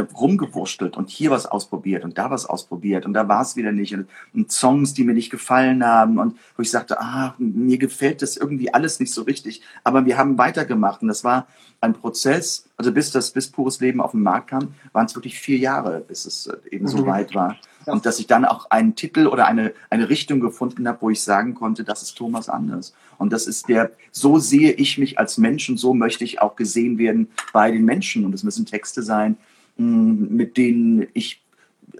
[0.00, 3.92] rumgewurschtelt und hier was ausprobiert und da was ausprobiert und da war es wieder nicht
[3.94, 8.22] und, und Songs, die mir nicht gefallen haben und wo ich sagte, ah, mir gefällt
[8.22, 11.46] das irgendwie alles nicht so richtig, aber wir haben weitergemacht und das war
[11.82, 15.38] ein Prozess, also bis das bis pures Leben auf den Markt kam, waren es wirklich
[15.38, 17.06] vier Jahre, bis es äh, eben so Mhm.
[17.06, 17.56] weit war
[17.86, 21.20] und dass ich dann auch einen Titel oder eine eine Richtung gefunden habe, wo ich
[21.20, 25.36] sagen konnte, das ist Thomas Anders und das ist der, so sehe ich mich als
[25.36, 29.02] Mensch und so möchte ich auch gesehen werden bei den Menschen und es müssen Texte
[29.02, 29.36] sein,
[29.82, 31.42] mit denen ich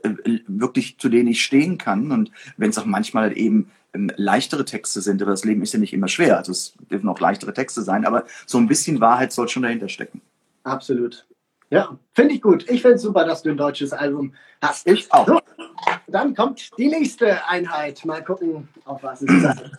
[0.03, 0.11] äh,
[0.47, 5.01] wirklich zu denen ich stehen kann und wenn es auch manchmal eben ähm, leichtere Texte
[5.01, 7.83] sind, aber das Leben ist ja nicht immer schwer, also es dürfen auch leichtere Texte
[7.83, 10.23] sein, aber so ein bisschen Wahrheit soll schon dahinter stecken.
[10.65, 11.27] Absolut.
[11.71, 12.69] Ja, finde ich gut.
[12.69, 14.87] Ich finde es super, dass du ein deutsches Album hast.
[14.87, 15.27] Ich auch.
[15.27, 15.41] So,
[16.07, 18.05] dann kommt die nächste Einheit.
[18.05, 19.71] Mal gucken, auf was es zeigt.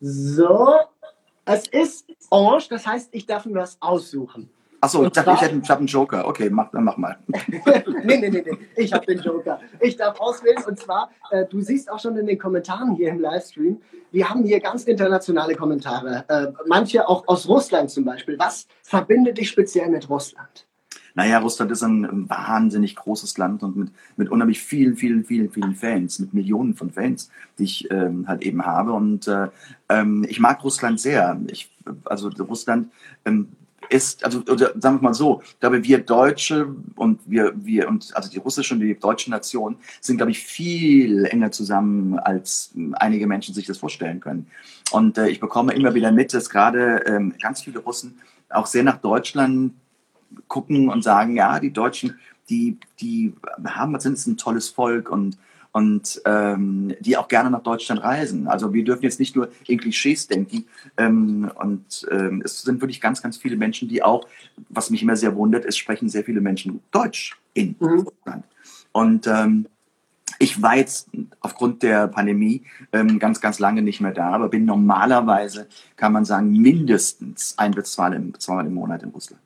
[0.00, 0.76] So,
[1.44, 4.48] es ist orange, das heißt, ich darf mir was aussuchen.
[4.82, 6.26] Achso, ich dachte, ich hätte ich hab einen Joker.
[6.26, 7.18] Okay, mach, dann mach mal.
[7.26, 8.58] nee, nee, nee, nee.
[8.76, 9.60] Ich habe den Joker.
[9.80, 13.20] Ich darf auswählen und zwar, äh, du siehst auch schon in den Kommentaren hier im
[13.20, 16.24] Livestream, wir haben hier ganz internationale Kommentare.
[16.28, 18.38] Äh, manche auch aus Russland zum Beispiel.
[18.38, 20.66] Was verbindet dich speziell mit Russland?
[21.14, 25.50] Naja, Russland ist ein, ein wahnsinnig großes Land und mit, mit unheimlich vielen, vielen, vielen,
[25.50, 28.92] vielen Fans, mit Millionen von Fans, die ich ähm, halt eben habe.
[28.92, 29.48] Und äh,
[29.88, 31.38] ähm, ich mag Russland sehr.
[31.48, 31.70] Ich,
[32.04, 32.92] also Russland
[33.24, 33.48] ähm,
[33.90, 38.14] ist, also oder sagen wir mal so, ich glaube, wir Deutsche und wir, wir und
[38.16, 43.26] also die russische und die deutsche Nation sind, glaube ich, viel enger zusammen, als einige
[43.26, 44.46] Menschen sich das vorstellen können.
[44.92, 48.84] Und äh, ich bekomme immer wieder mit, dass gerade ähm, ganz viele Russen auch sehr
[48.84, 49.74] nach Deutschland
[50.48, 55.36] gucken und sagen, ja, die Deutschen, die, die haben sind ein tolles Volk und,
[55.72, 58.48] und ähm, die auch gerne nach Deutschland reisen.
[58.48, 60.66] Also wir dürfen jetzt nicht nur in Klischees denken.
[60.96, 64.26] Ähm, und ähm, es sind wirklich ganz, ganz viele Menschen, die auch,
[64.68, 68.00] was mich immer sehr wundert, es sprechen sehr viele Menschen Deutsch in Mhm.
[68.00, 68.44] Russland.
[68.92, 69.66] Und ähm,
[70.40, 71.08] ich war jetzt
[71.40, 76.24] aufgrund der Pandemie ähm, ganz, ganz lange nicht mehr da, aber bin normalerweise, kann man
[76.24, 79.42] sagen, mindestens ein bis zweimal im, zweimal im Monat in Russland.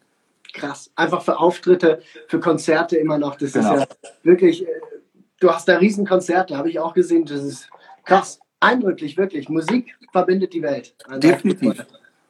[0.52, 0.90] Krass.
[0.94, 3.34] Einfach für Auftritte, für Konzerte immer noch.
[3.36, 3.74] Das Genau.
[3.74, 3.86] ist ja
[4.22, 4.68] wirklich, äh,
[5.44, 7.24] du hast da Riesenkonzerte, habe ich auch gesehen.
[7.24, 7.70] Das ist
[8.04, 8.40] krass.
[8.60, 9.48] Eindrücklich, wirklich.
[9.48, 10.94] Musik verbindet die Welt.
[11.06, 11.84] Also, Definitiv.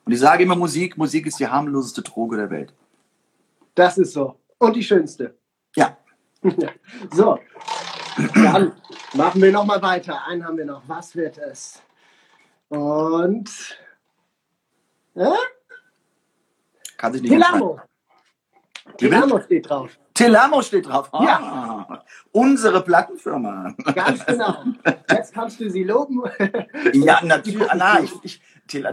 [0.05, 2.75] Und ich sage immer, Musik, Musik ist die harmloseste Droge der Welt.
[3.75, 4.37] Das ist so.
[4.59, 5.37] Und die schönste.
[5.77, 5.97] Ja,
[7.15, 7.39] So,
[8.35, 8.73] dann
[9.15, 10.27] machen wir noch mal weiter.
[10.27, 10.83] Einen haben wir noch.
[10.87, 11.83] Was wird es?
[12.69, 13.79] Und
[15.15, 15.31] äh?
[16.97, 17.33] kann sich nicht.
[17.33, 17.81] Tilamo.
[18.99, 19.99] Tilamo steht drauf.
[20.15, 21.09] Telamo steht drauf.
[21.13, 22.05] Ah, Ja.
[22.31, 23.75] Unsere Plattenfirma.
[23.95, 24.65] Ganz genau.
[25.11, 26.23] Jetzt kannst du sie loben.
[26.93, 27.59] Ja, natürlich.
[27.59, 28.41] gucken Na, ich, ich,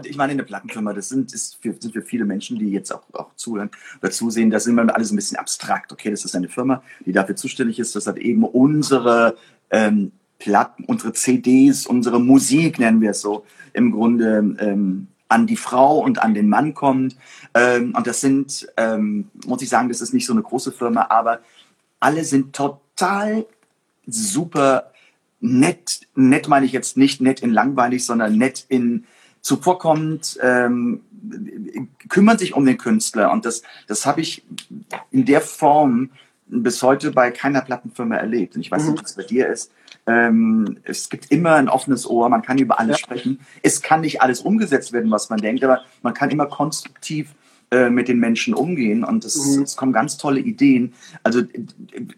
[0.04, 3.04] ich meine, eine Plattenfirma, das sind, ist für, sind für viele Menschen, die jetzt auch,
[3.14, 3.70] auch zuhören
[4.02, 5.92] oder zusehen, das ist immer alles ein bisschen abstrakt.
[5.92, 9.38] Okay, das ist eine Firma, die dafür zuständig ist, dass halt eben unsere
[9.70, 15.58] ähm, Platten, unsere CDs, unsere Musik, nennen wir es so, im Grunde ähm, an die
[15.58, 17.16] Frau und an den Mann kommt.
[17.54, 21.08] Ähm, und das sind, ähm, muss ich sagen, das ist nicht so eine große Firma,
[21.10, 21.40] aber
[22.00, 23.46] alle sind total
[24.06, 24.92] super
[25.40, 26.02] nett.
[26.16, 29.06] Nett meine ich jetzt nicht nett in langweilig, sondern nett in
[29.42, 31.02] zuvorkommend, ähm,
[32.10, 33.32] kümmern sich um den Künstler.
[33.32, 34.44] Und das, das habe ich
[35.12, 36.12] in der Form
[36.52, 38.56] bis heute bei keiner Plattenfirma erlebt.
[38.56, 38.92] Und ich weiß Mhm.
[38.92, 39.72] nicht, was bei dir ist.
[40.06, 43.06] Ähm, es gibt immer ein offenes Ohr, man kann über alles Ja.
[43.06, 43.40] sprechen.
[43.64, 47.34] Es kann nicht alles umgesetzt werden, was man denkt, aber man kann immer konstruktiv
[47.74, 49.64] äh, mit den Menschen umgehen und es, Mhm.
[49.64, 50.94] es kommen ganz tolle Ideen.
[51.24, 51.42] Also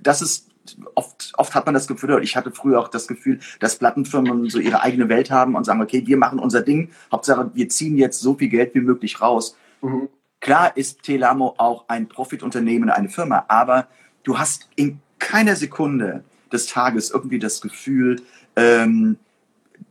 [0.01, 0.49] das ist
[0.95, 4.57] oft, oft hat man das Gefühl, ich hatte früher auch das Gefühl, dass Plattenfirmen so
[4.59, 8.19] ihre eigene Welt haben und sagen, okay, wir machen unser Ding, Hauptsache wir ziehen jetzt
[8.19, 9.55] so viel Geld wie möglich raus.
[9.81, 10.07] Mhm.
[10.39, 13.87] Klar ist Telamo auch ein Profitunternehmen, eine Firma, aber
[14.23, 18.21] du hast in keiner Sekunde des Tages irgendwie das Gefühl,
[18.55, 19.17] ähm,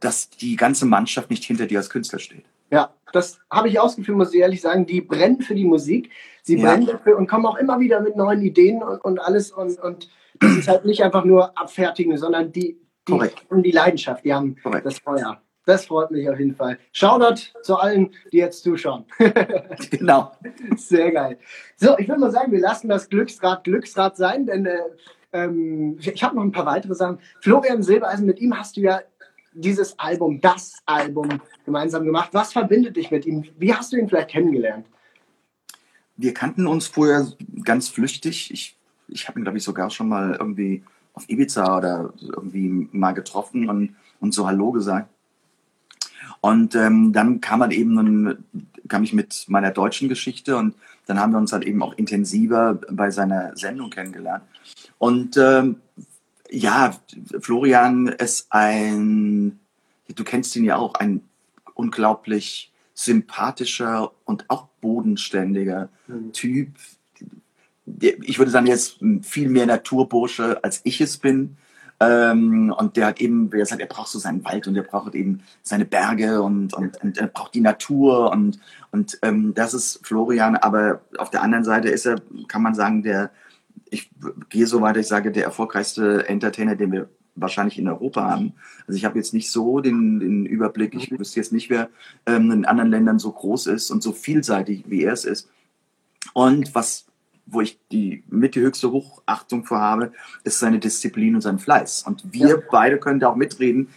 [0.01, 2.45] dass die ganze Mannschaft nicht hinter dir als Künstler steht.
[2.71, 4.87] Ja, das habe ich ausgeführt, muss ich ehrlich sagen.
[4.87, 6.11] Die brennen für die Musik.
[6.43, 6.63] Sie Ja.
[6.71, 9.51] brennen dafür und kommen auch immer wieder mit neuen Ideen und, und alles.
[9.53, 10.09] Und, und
[10.41, 13.45] das ist halt nicht einfach nur abfertigen, sondern die, die Korrekt.
[13.51, 14.87] haben die Leidenschaft, die haben Korrekt.
[14.87, 15.41] das Feuer.
[15.73, 16.79] Das freut mich auf jeden Fall.
[16.93, 19.07] Shoutout zu allen, die jetzt zuschauen.
[19.91, 20.33] Genau.
[20.77, 21.39] Sehr geil.
[21.77, 24.81] So, ich würde mal sagen, wir lassen das Glücksrad Glücksrad sein, denn äh,
[25.33, 27.21] ähm, ich habe noch ein paar weitere Sachen.
[27.41, 29.01] Florian Silbereisen, mit ihm hast du ja
[29.55, 32.29] dieses Album, das Album gemeinsam gemacht.
[32.33, 33.45] Was verbindet dich mit ihm?
[33.57, 34.85] Wie hast du ihn vielleicht kennengelernt?
[36.19, 37.27] Wir kannten uns vorher
[37.65, 38.51] ganz flüchtig.
[38.53, 38.77] Ich,
[39.09, 40.83] ich habe ihn, glaube ich, sogar schon mal irgendwie
[41.15, 45.09] auf Ibiza oder irgendwie mal getroffen und, und so Hallo gesagt.
[46.43, 48.45] Und ähm, dann kam halt eben,
[48.89, 50.75] kam ich mit meiner deutschen Geschichte und
[51.07, 54.45] dann haben wir uns halt eben auch intensiver bei seiner Sendung kennengelernt.
[54.99, 55.77] Und ähm,
[56.51, 56.95] ja,
[57.41, 59.59] Florian ist ein,
[60.15, 61.23] du kennst ihn ja auch, ein
[61.75, 66.33] unglaublich sympathischer und auch bodenständiger Mhm.
[66.33, 66.69] Typ.
[68.01, 71.57] Ich würde sagen, er ist viel mehr Naturbursche, als ich es bin.
[72.03, 74.83] Ähm, und der hat eben, wie er sagt, er braucht so seinen Wald und er
[74.83, 78.59] braucht eben seine Berge und, und, und er braucht die Natur und,
[78.91, 80.57] und ähm, das ist Florian.
[80.57, 83.31] Aber auf der anderen Seite ist er, kann man sagen, der,
[83.91, 84.11] ich
[84.49, 88.55] gehe so weiter, ich sage, der erfolgreichste Entertainer, den wir wahrscheinlich in Europa haben.
[88.87, 91.89] Also ich habe jetzt nicht so den, den Überblick, ich wüsste jetzt nicht, wer
[92.27, 95.49] ähm, in anderen Ländern so groß ist und so vielseitig, wie er es ist.
[96.35, 97.07] Und was,
[97.47, 100.13] wo ich die mit die höchste Hochachtung vor habe,
[100.45, 102.05] ist seine Disziplin und sein Fleiß.
[102.07, 102.57] Und wir Ja.
[102.71, 103.89] beide können da auch mitreden.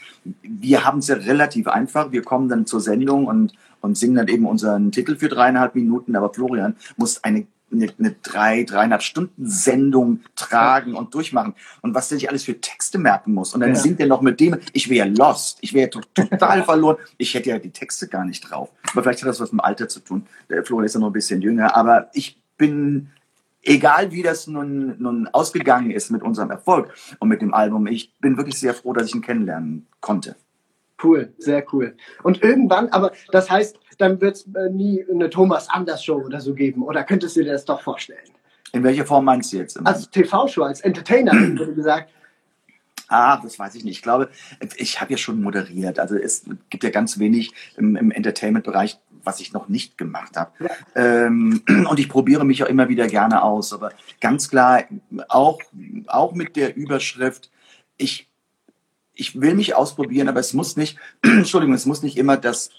[0.41, 2.11] Wir haben es ja relativ einfach.
[2.11, 6.15] Wir kommen dann zur Sendung und, und singen dann eben unseren Titel für dreieinhalb Minuten.
[6.15, 11.55] Aber Florian muss eine eine, eine drei, dreieinhalb Stunden Sendung tragen und durchmachen.
[11.81, 13.53] Und was der sich alles für Texte merken muss.
[13.55, 13.75] Und dann Ja.
[13.75, 16.97] singt er noch mit dem, ich wäre lost, ich wäre to total verloren.
[17.17, 18.69] Ich hätte ja die Texte gar nicht drauf.
[18.93, 20.25] Aber vielleicht hat das was mit dem Alter zu tun.
[20.49, 21.75] Der Florian ist ja noch ein bisschen jünger.
[21.75, 23.09] Aber ich bin,
[23.65, 28.13] egal wie das nun, nun ausgegangen ist mit unserem Erfolg und mit dem Album, ich
[28.19, 30.35] bin wirklich sehr froh, dass ich ihn kennenlernen konnte.
[31.03, 31.95] Cool, sehr cool.
[32.23, 36.39] Und irgendwann, aber das heißt, dann wird es äh, nie eine Thomas Anders Show oder
[36.39, 36.83] so geben.
[36.83, 38.19] Oder könntest du dir das doch vorstellen?
[38.71, 39.79] In welcher Form meinst du jetzt?
[39.85, 42.09] Als TV-Show, als Entertainer, wurde gesagt.
[43.07, 43.97] Ah, das weiß ich nicht.
[43.97, 44.29] Ich glaube,
[44.77, 45.99] ich habe ja schon moderiert.
[45.99, 50.51] Also es gibt ja ganz wenig im, im Entertainment-Bereich, was ich noch nicht gemacht habe.
[50.95, 53.73] Ähm, und ich probiere mich auch immer wieder gerne aus.
[53.73, 53.91] Aber
[54.21, 54.83] ganz klar,
[55.27, 55.59] auch,
[56.07, 57.51] auch mit der Überschrift,
[57.97, 58.29] ich,
[59.13, 62.69] ich will mich ausprobieren, aber es muss nicht, Entschuldigung, es muss nicht immer das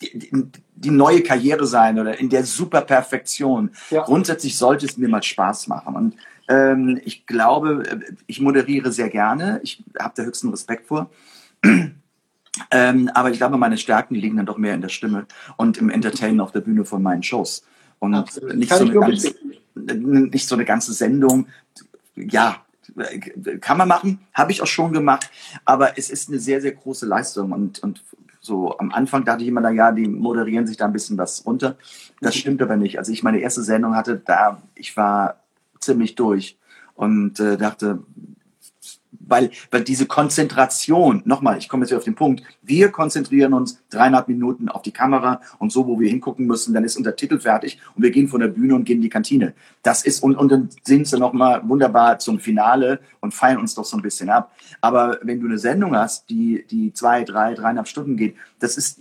[0.00, 3.70] die, die, die neue Karriere sein oder in der Superperfektion.
[3.90, 4.02] Ja.
[4.02, 5.96] Grundsätzlich sollte es mir mal Spaß machen.
[5.96, 6.16] Und
[6.52, 7.82] ähm, ich glaube,
[8.26, 9.60] ich moderiere sehr gerne.
[9.62, 11.10] Ich habe da höchsten Respekt vor.
[12.70, 15.88] ähm, aber ich glaube, meine Stärken liegen dann doch mehr in der Stimme und im
[15.88, 17.64] Entertainen auf der Bühne von meinen Shows.
[18.00, 18.56] Und Absolut.
[18.56, 19.34] nicht so, eine nur ganz,
[19.74, 21.46] nicht so eine ganze Sendung.
[22.16, 22.56] Ja,
[23.60, 25.30] kann man machen, habe ich auch schon gemacht,
[25.64, 28.02] aber es ist eine sehr, sehr große Leistung und, und
[28.40, 31.46] so am Anfang dachte ich immer, na ja, die moderieren sich da ein bisschen was
[31.46, 31.76] runter.
[32.20, 32.98] Das stimmt aber nicht.
[32.98, 35.41] Als ich meine erste Sendung hatte, da ich war
[35.82, 36.58] ziemlich durch
[36.94, 38.00] und äh, dachte,
[39.32, 43.82] weil, weil diese Konzentration, nochmal, ich komme jetzt wieder auf den Punkt, wir konzentrieren uns
[43.90, 47.38] dreieinhalb Minuten auf die Kamera und so, wo wir hingucken müssen, dann ist unser Titel
[47.38, 49.54] fertig und wir gehen von der Bühne und gehen in die Kantine.
[49.82, 53.84] Das ist, und, und dann sind sie nochmal wunderbar zum Finale und feiern uns doch
[53.84, 54.52] so ein bisschen ab.
[54.80, 59.00] Aber wenn du eine Sendung hast, die, die zwei, drei, dreieinhalb Stunden geht, das ist,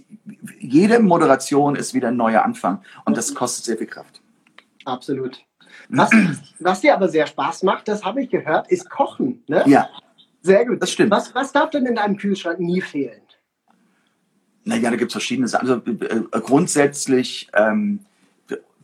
[0.60, 4.22] jede Moderation ist wieder ein neuer Anfang und das kostet sehr viel Kraft.
[4.86, 5.44] Absolut.
[5.92, 6.10] Was,
[6.60, 9.44] was dir aber sehr Spaß macht, das habe ich gehört, ist Kochen.
[9.48, 9.64] Ne?
[9.68, 9.90] Ja.
[10.42, 10.82] Sehr gut.
[10.82, 11.12] Das stimmt.
[11.12, 13.22] Was, was darf denn in deinem Kühlschrank nie fehlen?
[14.64, 15.70] Naja, da gibt es verschiedene Sachen.
[15.70, 18.00] Also äh, grundsätzlich, ähm,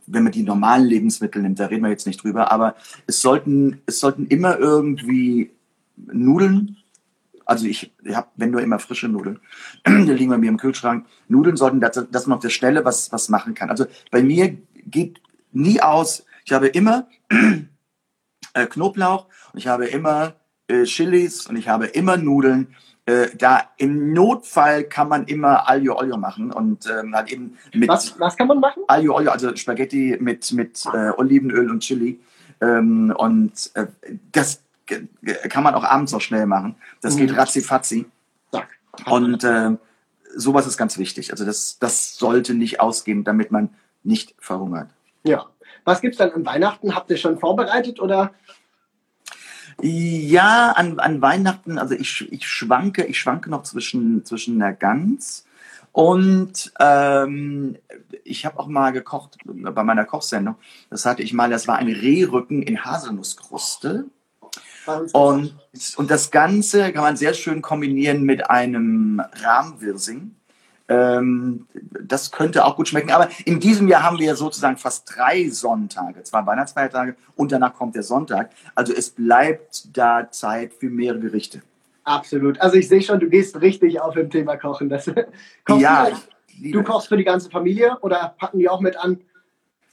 [0.06, 2.74] wenn man die normalen Lebensmittel nimmt, da reden wir jetzt nicht drüber, aber
[3.06, 5.50] es sollten, es sollten immer irgendwie
[5.96, 6.76] Nudeln,
[7.44, 9.40] also ich, ich habe, wenn nur immer frische Nudeln,
[9.86, 11.06] die liegen bei mir im Kühlschrank.
[11.28, 13.70] Nudeln sollten, dass, dass man auf der Stelle was, was machen kann.
[13.70, 15.20] Also bei mir geht
[15.52, 17.06] nie aus, ich habe immer
[18.54, 20.32] äh, Knoblauch und ich habe immer
[20.66, 22.74] äh, Chilis und ich habe immer Nudeln.
[23.04, 27.90] Äh, da im Notfall kann man immer Aglio Olio machen und ähm, halt eben mit
[27.90, 28.82] Was, was kann man machen?
[28.86, 32.18] Aglio Olio, also Spaghetti mit, mit äh, Olivenöl und Chili.
[32.62, 33.86] Ähm, und äh,
[34.32, 34.62] das
[35.50, 36.76] kann man auch abends noch schnell machen.
[37.02, 37.36] Das geht Mhm.
[37.36, 38.06] ratzi-fatzi.
[38.52, 38.68] Zack.
[39.04, 39.76] Und äh,
[40.34, 41.30] sowas ist ganz wichtig.
[41.30, 43.68] Also das, das sollte nicht ausgehen, damit man
[44.02, 44.88] nicht verhungert.
[45.24, 45.44] Ja.
[45.88, 46.94] Was gibt's dann an Weihnachten?
[46.94, 48.34] Habt ihr schon vorbereitet oder?
[49.80, 55.46] Ja, an, an Weihnachten, also ich, ich schwanke, ich schwanke noch zwischen, zwischen der Gans
[55.92, 57.76] und ähm,
[58.22, 60.56] ich habe auch mal gekocht bei meiner Kochsendung.
[60.90, 64.04] Das hatte ich mal, das war ein Rehrücken in Haselnusskruste.
[65.12, 65.54] Und,
[65.96, 70.34] und das Ganze kann man sehr schön kombinieren mit einem Rahmwirsing.
[70.88, 71.66] Ähm,
[72.00, 73.10] das könnte auch gut schmecken.
[73.10, 77.94] Aber in diesem Jahr haben wir sozusagen fast drei Sonntage, zwei Weihnachtsfeiertage und danach kommt
[77.94, 78.50] der Sonntag.
[78.74, 81.62] Also es bleibt da Zeit für mehrere Gerichte.
[82.04, 82.58] Absolut.
[82.60, 84.88] Also ich sehe schon, du gehst richtig auf im Thema Kochen.
[84.88, 85.04] Das,
[85.64, 86.08] kochst ja,
[86.58, 89.20] du, kochst für die ganze Familie oder packen die auch mit an?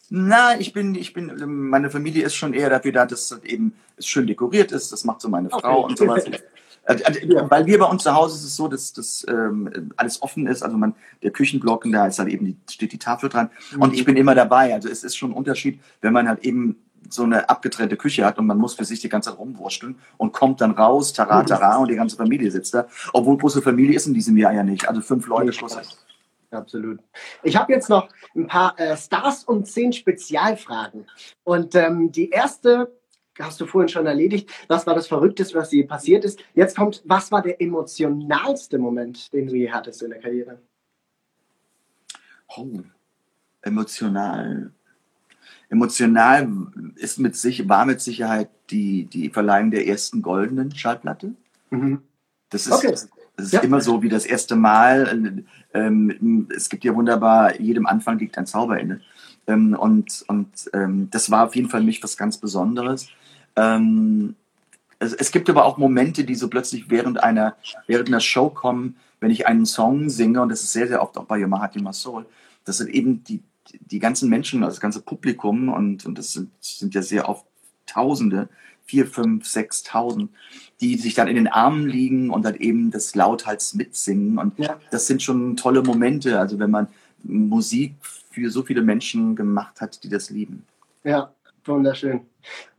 [0.10, 1.34] Na, ich bin, ich bin,
[1.70, 4.92] meine Familie ist schon eher dafür da, dass es eben es schön dekoriert ist.
[4.94, 5.90] Das macht so meine Frau Okay.
[5.90, 6.26] und sowas.
[6.86, 7.50] Äh, äh, Ja.
[7.50, 10.64] Weil wir bei uns zu Hause ist es so, dass das ähm, alles offen ist.
[10.64, 13.50] Also man, der Küchenblock, und da ist halt eben die, steht die Tafel dran.
[13.80, 14.74] Und ich bin immer dabei.
[14.74, 16.78] Also es ist schon ein Unterschied, wenn man halt eben
[17.10, 20.34] so eine abgetrennte Küche hat und man muss für sich die ganze Zeit rumwursteln und
[20.34, 22.88] kommt dann raus, tara, tara, und die ganze Familie sitzt da.
[23.14, 24.88] Obwohl große Familie ist in diesem Jahr ja nicht.
[24.88, 25.78] Also fünf Leute Schluss.
[26.52, 27.00] Absolut.
[27.44, 31.06] Ich habe jetzt noch ein paar äh, Stars und zehn Spezialfragen.
[31.44, 32.92] Und ähm, die erste
[33.40, 34.50] hast du vorhin schon erledigt.
[34.68, 36.40] Was war das Verrückteste, was dir passiert ist?
[36.54, 40.60] Jetzt kommt, was war der emotionalste Moment, den du je hattest in der Karriere?
[42.56, 42.80] Oh,
[43.62, 44.72] emotional.
[45.70, 46.48] Emotional
[46.96, 51.34] ist mit sich, war mit Sicherheit die, die Verleihung der ersten goldenen Schallplatte.
[51.72, 52.02] Mhm.
[52.50, 52.92] Das ist, Okay.
[52.92, 53.62] das ist Ja.
[53.62, 55.44] immer so wie das erste Mal.
[55.74, 59.02] Ähm, es gibt ja wunderbar, jedem Anfang liegt ein Zauber inne.
[59.48, 63.10] Ähm, und und ähm, das war auf jeden Fall für mich was ganz Besonderes.
[63.56, 64.36] Ähm,
[65.00, 67.56] es, es gibt aber auch Momente, die so plötzlich während einer,
[67.88, 71.18] während einer Show kommen, wenn ich einen Song singe, und das ist sehr, sehr oft
[71.18, 72.26] auch bei Yamaha Tima Soul,
[72.66, 73.42] das sind eben die,
[73.80, 77.46] die ganzen Menschen, also das ganze Publikum, und, und das sind, sind ja sehr oft
[77.88, 78.50] Tausende,
[78.86, 80.32] vier, fünf, sechstausend,
[80.82, 84.38] die sich dann in den Armen liegen und dann eben das lauthals mitsingen.
[84.40, 84.80] Und Ja.
[84.92, 86.88] das sind schon tolle Momente, also wenn man
[87.24, 87.94] Musik
[88.32, 90.64] für so viele Menschen gemacht hat, die das lieben.
[91.04, 91.32] Ja,
[91.68, 92.28] wunderschön.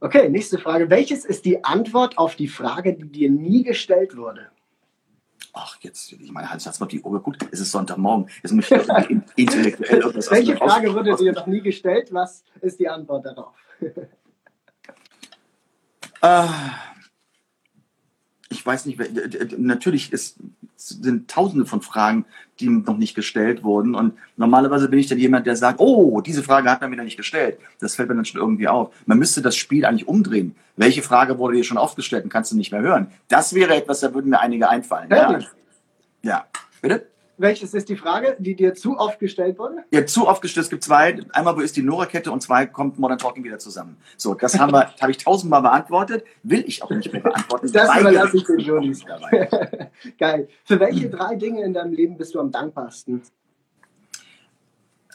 [0.00, 0.90] Okay, nächste Frage.
[0.90, 4.48] Welches ist die Antwort auf die Frage, die dir nie gestellt wurde?
[5.52, 7.20] Ach, jetzt, ich meine, Hans, jetzt mal die Ober.
[7.20, 8.28] Gut, es ist Sonntagmorgen.
[8.42, 12.12] Jetzt muss ich intellektuell irgendwas Welche Frage wurde dir noch nie gestellt?
[12.12, 13.54] Was ist die Antwort darauf?
[16.20, 16.46] Äh,
[18.50, 19.00] ich weiß nicht,
[19.58, 20.38] natürlich ist,
[20.76, 22.24] sind tausende von Fragen,
[22.60, 23.94] die noch nicht gestellt wurden.
[23.94, 27.04] Und normalerweise bin ich dann jemand, der sagt, oh, diese Frage hat man mir noch
[27.04, 27.58] nicht gestellt.
[27.80, 28.94] Das fällt mir dann schon irgendwie auf.
[29.06, 30.54] Man müsste das Spiel eigentlich umdrehen.
[30.76, 33.08] Welche Frage wurde dir schon oft gestellt und kannst du nicht mehr hören?
[33.28, 35.08] Das wäre etwas, da würden mir einige einfallen.
[35.10, 35.38] Ja,
[36.22, 36.44] ja.
[36.80, 37.06] bitte?
[37.38, 39.84] Welches ist die Frage, die dir zu oft gestellt wurde?
[39.90, 40.64] Ja, zu oft gestellt.
[40.64, 41.18] Es gibt zwei.
[41.32, 43.98] Einmal, wo ist die Nora-Kette und zwei, kommt Modern Talking wieder zusammen.
[44.16, 46.24] So, das haben wir, habe ich tausendmal beantwortet.
[46.42, 47.70] Will ich auch nicht mehr beantworten.
[47.72, 49.90] Das überlasse ich den dabei.
[50.18, 50.48] Geil.
[50.64, 53.22] Für welche drei Dinge in deinem Leben bist du am dankbarsten?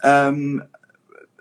[0.03, 0.63] Ähm,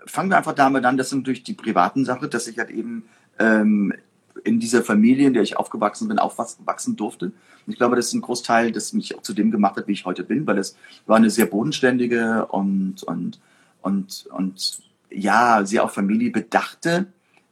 [0.05, 3.07] fangen wir einfach damit an, das sind durch die privaten Sachen, dass ich halt eben
[3.39, 3.93] ähm,
[4.43, 7.31] in dieser Familie, in der ich aufgewachsen bin, aufwachsen durfte.
[7.67, 10.05] Ich glaube, das ist ein Großteil, das mich auch zu dem gemacht hat, wie ich
[10.05, 10.75] heute bin, weil es
[11.05, 13.39] war eine sehr bodenständige und, und,
[13.81, 17.07] und, und ja, sehr auf Familie bedachte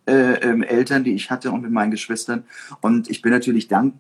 [0.06, 2.43] äh, ähm, Eltern, die ich hatte und mit meinen Geschwistern.
[2.82, 3.99] Und ich bin natürlich dankbar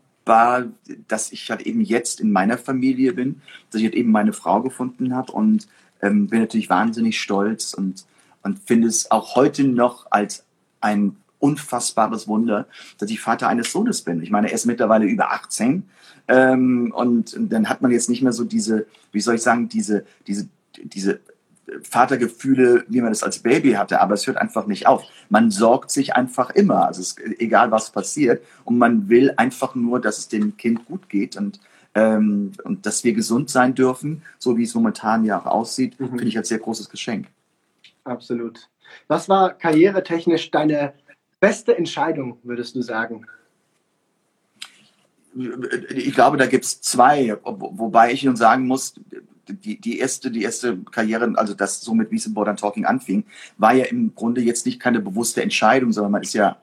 [1.07, 4.61] dass ich halt eben jetzt in meiner Familie bin, dass ich halt eben meine Frau
[4.61, 5.67] gefunden habe und
[6.01, 8.05] ähm, bin natürlich wahnsinnig stolz und,
[8.43, 10.45] und finde es auch heute noch als
[10.81, 14.21] ein unfassbares Wunder, dass ich Vater eines Sohnes bin.
[14.21, 15.83] Ich meine, er ist mittlerweile über 18
[16.27, 20.05] ähm, und dann hat man jetzt nicht mehr so diese, wie soll ich sagen, diese,
[20.27, 20.47] diese,
[20.83, 21.19] diese
[21.83, 25.03] Vatergefühle, wie man das als Baby hatte, aber es hört einfach nicht auf.
[25.29, 29.99] Man sorgt sich einfach immer, also es, egal was passiert und man will einfach nur,
[30.01, 31.59] dass es dem Kind gut geht und
[31.95, 36.09] ähm, und dass wir gesund sein dürfen, so wie es momentan ja auch aussieht, mhm.
[36.09, 37.27] finde ich als sehr großes Geschenk.
[38.03, 38.69] Absolut.
[39.07, 40.93] Was war karrieretechnisch deine
[41.39, 43.25] beste Entscheidung, würdest du sagen?
[45.89, 48.95] Ich glaube, da gibt es zwei, wobei ich nun sagen muss,
[49.47, 53.25] die, die erste, die erste Karriere, also das so mit Wiese Border Talking anfing,
[53.57, 56.57] war ja im Grunde jetzt nicht keine bewusste Entscheidung, sondern man ist ja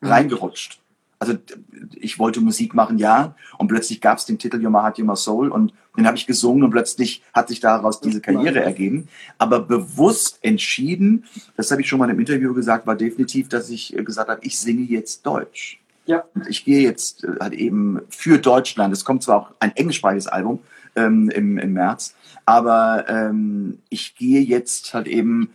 [0.00, 0.08] mhm.
[0.08, 0.80] reingerutscht.
[1.24, 1.38] Also
[1.96, 5.48] ich wollte Musik machen, ja, und plötzlich gab es den Titel Your Heart, Your Soul
[5.48, 9.08] und den habe ich gesungen und plötzlich hat sich daraus diese Karriere ergeben.
[9.38, 11.24] Aber bewusst entschieden,
[11.56, 14.58] das habe ich schon mal im Interview gesagt, war definitiv, dass ich gesagt habe, ich
[14.58, 15.80] singe jetzt Deutsch.
[16.04, 16.24] Ja.
[16.34, 18.92] Und ich gehe jetzt äh, halt eben für Deutschland.
[18.92, 20.58] Es kommt zwar auch ein englischsprachiges Album
[20.94, 25.54] ähm, im, im März, aber ähm, ich gehe jetzt halt eben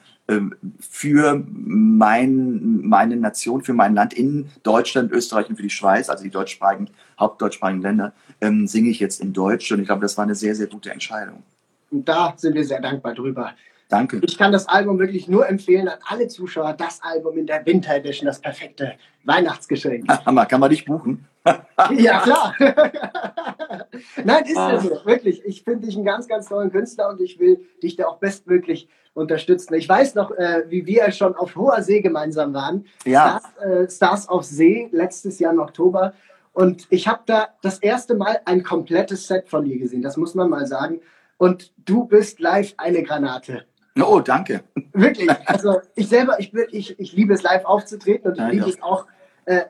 [0.79, 6.23] für mein, meine Nation, für mein Land in Deutschland, Österreich und für die Schweiz, also
[6.23, 6.89] die deutschsprachigen,
[7.19, 9.71] hauptdeutschsprachigen Länder, ähm, singe ich jetzt in Deutsch.
[9.71, 11.43] Und ich glaube, das war eine sehr, sehr gute Entscheidung.
[11.91, 13.53] Und da sind wir sehr dankbar drüber.
[13.89, 14.21] Danke.
[14.21, 16.73] Ich kann das Album wirklich nur empfehlen an alle Zuschauer.
[16.73, 20.07] Das Album in der Winter Edition, das perfekte Weihnachtsgeschenk.
[20.25, 21.25] Hammer, kann man dich buchen?
[21.97, 22.55] ja, klar.
[24.23, 25.43] Nein, ist ja so, wirklich.
[25.43, 28.87] Ich finde dich einen ganz, ganz tollen Künstler und ich will dich da auch bestmöglich
[29.19, 29.73] unterstützen.
[29.75, 32.85] Ich weiß noch, äh, wie wir schon auf hoher See gemeinsam waren.
[33.05, 33.39] Ja.
[33.39, 36.13] Stars, äh, Stars auf See, letztes Jahr im Oktober.
[36.53, 40.35] Und ich habe da das erste Mal ein komplettes Set von dir gesehen, das muss
[40.35, 41.01] man mal sagen.
[41.37, 43.65] Und du bist live eine Granate.
[44.01, 44.63] Oh, danke.
[44.93, 45.29] Wirklich.
[45.45, 48.73] Also ich selber, ich, ich, ich liebe es live aufzutreten und ich ja, liebe ja.
[48.73, 49.05] es auch
[49.45, 49.61] äh,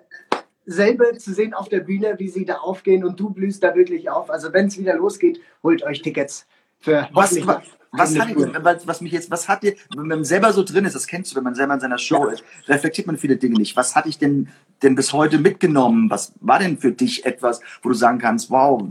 [0.66, 4.10] selber zu sehen auf der Bühne, wie sie da aufgehen und du blühst da wirklich
[4.10, 4.30] auf.
[4.30, 6.48] Also wenn es wieder losgeht, holt euch Tickets
[6.80, 8.30] für was, was, was, hat,
[8.64, 11.32] was, was mich jetzt, was hat dir, wenn man selber so drin ist, das kennst
[11.32, 12.34] du, wenn man selber in seiner Show ja.
[12.34, 13.76] ist, reflektiert man viele Dinge nicht.
[13.76, 14.50] Was hatte ich denn,
[14.84, 16.10] denn bis heute mitgenommen?
[16.10, 18.82] Was war denn für dich etwas, wo du sagen kannst, wow,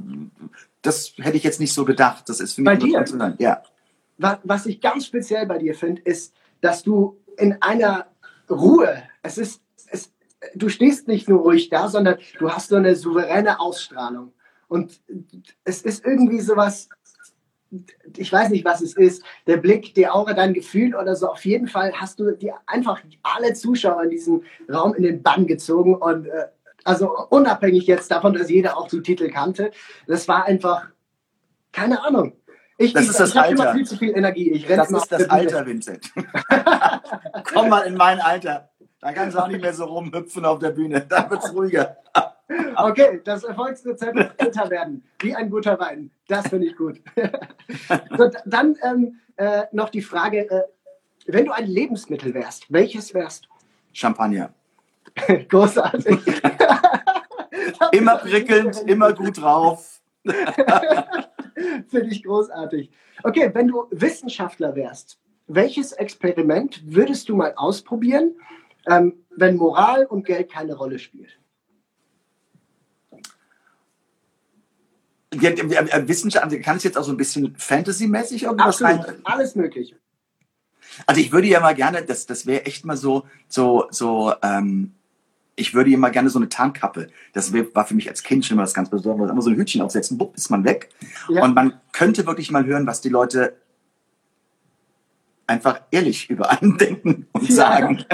[0.83, 2.29] das hätte ich jetzt nicht so gedacht.
[2.29, 3.37] Das ist für mich bei dir.
[3.39, 3.63] Ja
[4.19, 8.07] was ich ganz speziell bei dir finde, ist, dass du in einer
[8.51, 10.13] Ruhe, es ist, es,
[10.55, 14.33] du stehst nicht nur ruhig da, sondern du hast so eine souveräne Ausstrahlung.
[14.67, 15.01] Und
[15.65, 16.89] es ist irgendwie sowas,
[18.17, 21.29] ich weiß nicht, was es ist, der Blick, die Aura, dein Gefühl oder so.
[21.29, 25.47] Auf jeden Fall hast du die einfach alle Zuschauer in diesem Raum in den Bann
[25.47, 26.47] gezogen und äh,
[26.85, 29.71] also unabhängig jetzt davon, dass jeder auch den Titel kannte,
[30.07, 30.89] das war einfach,
[31.73, 32.33] keine Ahnung,
[32.79, 33.63] ich, das ich, ist das ich Alter.
[33.63, 34.53] Immer viel zu viel Energie.
[34.53, 36.13] Ich das ist das Alter, Vincent.
[37.53, 38.71] Komm mal in mein Alter.
[39.01, 41.05] Da kannst du auch nicht mehr so rumhüpfen auf der Bühne.
[41.09, 41.97] Da wird es ruhiger.
[42.77, 45.05] okay, das Erfolgsrezept ist älter werden.
[45.21, 46.11] Wie ein guter Wein.
[46.29, 47.01] Das finde ich gut.
[48.17, 50.63] so, dann ähm, äh, noch die Frage, äh,
[51.27, 53.51] wenn du ein Lebensmittel wärst, welches wärst du?
[53.93, 54.53] Champagner.
[55.49, 56.19] Großartig.
[57.93, 60.01] immer prickelnd, immer gut drauf.
[61.89, 62.91] Finde ich großartig.
[63.23, 68.37] Okay, wenn du Wissenschaftler wärst, welches Experiment würdest du mal ausprobieren,
[68.89, 71.39] ähm, wenn Moral und Geld keine Rolle spielt?
[75.31, 79.21] Wissenschaft, kann es jetzt auch so ein bisschen Fantasy-mäßig irgendwas Absolut, rein?
[79.25, 79.95] alles möglich.
[81.07, 84.95] Also ich würde ja mal gerne, das, das wäre echt mal so, so, so, ähm,
[85.55, 87.09] ich würde immer gerne so eine Tarnkappe.
[87.33, 89.31] Das war für mich als Kind schon immer was ganz Besonderes.
[89.31, 90.89] Immer so ein Hütchen aufsetzen, bupp, ist man weg.
[91.29, 91.43] Ja.
[91.43, 93.57] Und man könnte wirklich mal hören, was die Leute
[95.49, 97.55] einfach ehrlich über einen denken und ja.
[97.55, 98.05] sagen.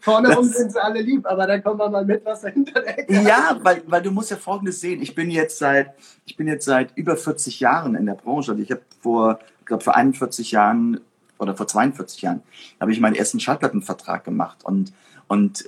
[0.00, 3.22] Vorne rum sind sie alle lieb, aber dann kommen wir mal mit, was dahinter der
[3.22, 5.00] Ja, weil, weil du musst ja Folgendes sehen.
[5.00, 5.94] Ich bin jetzt seit,
[6.26, 8.50] ich bin jetzt seit über 40 Jahren in der Branche.
[8.50, 11.00] Also ich habe vor, ich glaube, vor 41 Jahren
[11.38, 12.42] oder vor 42 Jahren
[12.80, 14.92] habe ich meinen ersten Schallplattenvertrag gemacht und
[15.28, 15.64] und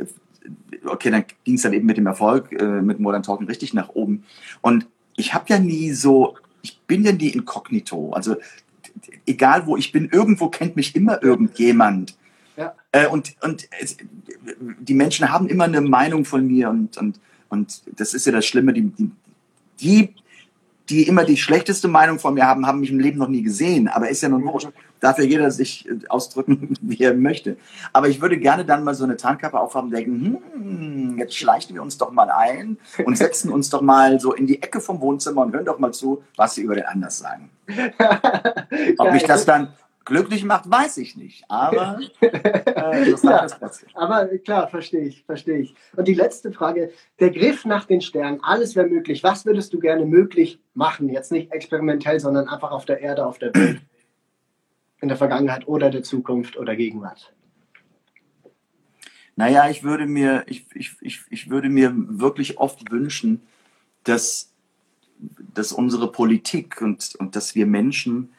[0.85, 3.91] okay, dann ging es dann eben mit dem Erfolg, äh, mit Modern Talking richtig nach
[3.91, 4.25] oben.
[4.61, 4.87] Und
[5.17, 8.13] ich habe ja nie so, ich bin ja nie inkognito.
[8.13, 8.37] Also
[9.27, 12.17] egal wo ich bin, irgendwo kennt mich immer irgendjemand.
[12.57, 12.75] Ja.
[12.93, 13.97] Äh, und und es,
[14.81, 18.47] die Menschen haben immer eine Meinung von mir und, und, und das ist ja das
[18.47, 18.93] Schlimme, die,
[19.81, 20.15] die,
[20.89, 23.89] die immer die schlechteste Meinung von mir haben, haben mich im Leben noch nie gesehen.
[23.89, 24.69] Aber ist ja nun wurscht.
[25.05, 27.59] Darf ja jeder sich ausdrücken, wie er möchte.
[27.93, 31.75] Aber ich würde gerne dann mal so eine Tarnkappe aufhaben und denken, hm, jetzt schleichen
[31.75, 35.03] wir uns doch mal ein und setzen uns doch mal so in die Ecke vom
[35.03, 37.51] Wohnzimmer und hören doch mal zu, was sie über den anders sagen.
[38.97, 39.75] Ob mich das dann
[40.07, 41.45] glücklich macht, weiß ich nicht.
[41.49, 43.91] Aber äh, das ja, trotzdem.
[43.93, 45.75] Aber klar, verstehe ich, verstehe ich.
[45.97, 49.23] Und die letzte Frage: Der Griff nach den Sternen, alles wäre möglich.
[49.23, 51.11] Was würdest du gerne möglich machen?
[51.11, 53.83] Jetzt nicht experimentell, sondern einfach auf der Erde, auf der Welt.
[55.05, 57.35] In der Vergangenheit oder der Zukunft oder Gegenwart.
[59.37, 63.43] Naja, ich würde mir, ich, ich, ich, ich würde mir wirklich oft wünschen,
[64.05, 64.51] dass,
[65.53, 68.31] dass unsere Politik und, und dass wir Menschen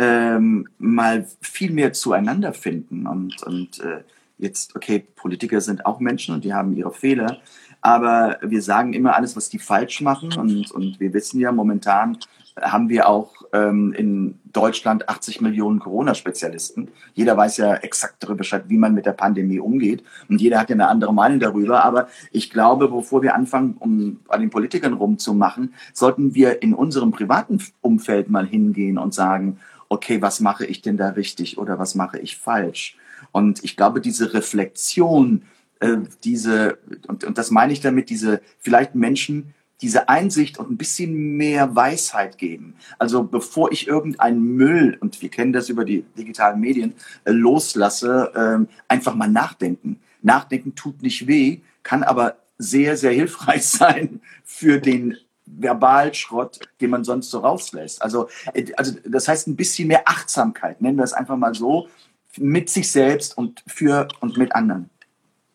[0.00, 3.06] ähm, mal viel mehr zueinander finden.
[3.06, 4.02] Und, und äh,
[4.38, 7.38] jetzt, okay, Politiker sind auch Menschen und die haben ihre Fehler,
[7.80, 10.32] aber wir sagen immer alles, was die falsch machen.
[10.32, 12.18] Und, und wir wissen ja, momentan
[12.62, 16.88] haben wir auch ähm, in Deutschland 80 Millionen Corona-Spezialisten.
[17.14, 20.02] Jeder weiß ja exakt darüber Bescheid, wie man mit der Pandemie umgeht.
[20.28, 21.84] Und jeder hat ja eine andere Meinung darüber.
[21.84, 27.10] Aber ich glaube, bevor wir anfangen, um an den Politikern rumzumachen, sollten wir in unserem
[27.10, 31.94] privaten Umfeld mal hingehen und sagen, okay, was mache ich denn da richtig oder was
[31.94, 32.96] mache ich falsch?
[33.32, 35.42] Und ich glaube, diese Reflexion,
[35.80, 40.76] äh, diese, und, und das meine ich damit, diese vielleicht Menschen, diese Einsicht und ein
[40.76, 42.74] bisschen mehr Weisheit geben.
[42.98, 48.32] Also bevor ich irgendeinen Müll, und wir kennen das über die digitalen Medien, äh, loslasse,
[48.34, 50.00] äh, einfach mal nachdenken.
[50.22, 55.16] Nachdenken tut nicht weh, kann aber sehr, sehr hilfreich sein für den
[55.46, 58.02] Verbalschrott, den man sonst so rauslässt.
[58.02, 61.88] Also, äh, also das heißt ein bisschen mehr Achtsamkeit, nennen wir es einfach mal so,
[62.36, 64.90] mit sich selbst und für und mit anderen.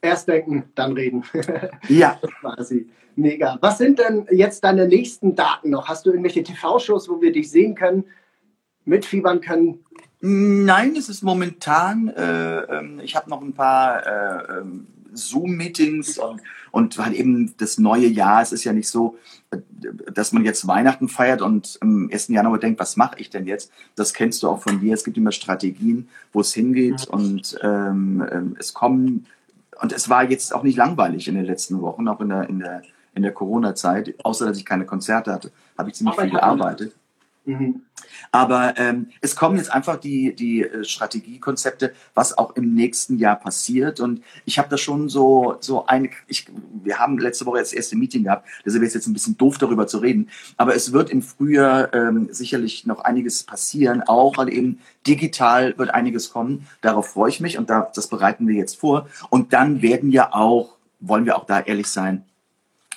[0.04, 1.24] Erst denken, dann reden.
[1.88, 2.20] Ja.
[2.42, 2.90] Quasi.
[3.16, 3.58] Mega.
[3.62, 5.88] Was sind denn jetzt deine nächsten Daten noch?
[5.88, 8.04] Hast du irgendwelche TV-Shows, wo wir dich sehen können,
[8.84, 9.80] mitfiebern können?
[10.20, 16.42] Nein, es ist momentan, äh, ähm, ich habe noch ein paar äh, ähm, Zoom-Meetings und,
[16.72, 19.18] und weil eben das neue Jahr, es ist ja nicht so,
[20.12, 22.30] dass man jetzt Weihnachten feiert und am 1.
[22.30, 23.72] Januar denkt, was mache ich denn jetzt?
[23.96, 24.94] Das kennst du auch von dir.
[24.94, 29.28] Es gibt immer Strategien, wo es hingeht und ähm, ähm, es kommen,
[29.82, 32.60] und es war jetzt auch nicht langweilig in den letzten Wochen, auch in der, in
[32.60, 32.82] der,
[33.16, 36.96] in der Corona-Zeit, außer dass ich keine Konzerte hatte, habe ich ziemlich Aber viel gearbeitet.
[37.46, 37.82] Mhm.
[38.32, 43.36] Aber ähm, es kommen jetzt einfach die, die äh, Strategiekonzepte, was auch im nächsten Jahr
[43.36, 44.00] passiert.
[44.00, 46.48] Und ich habe da schon so, so eine, ich,
[46.84, 49.88] wir haben letzte Woche das erste Meeting gehabt, deshalb ist jetzt ein bisschen doof darüber
[49.88, 50.30] zu reden.
[50.58, 55.94] Aber es wird im Frühjahr ähm, sicherlich noch einiges passieren, auch weil eben digital wird
[55.94, 56.68] einiges kommen.
[56.82, 59.08] Darauf freue ich mich und da, das bereiten wir jetzt vor.
[59.30, 62.24] Und dann werden ja auch, wollen wir auch da ehrlich sein,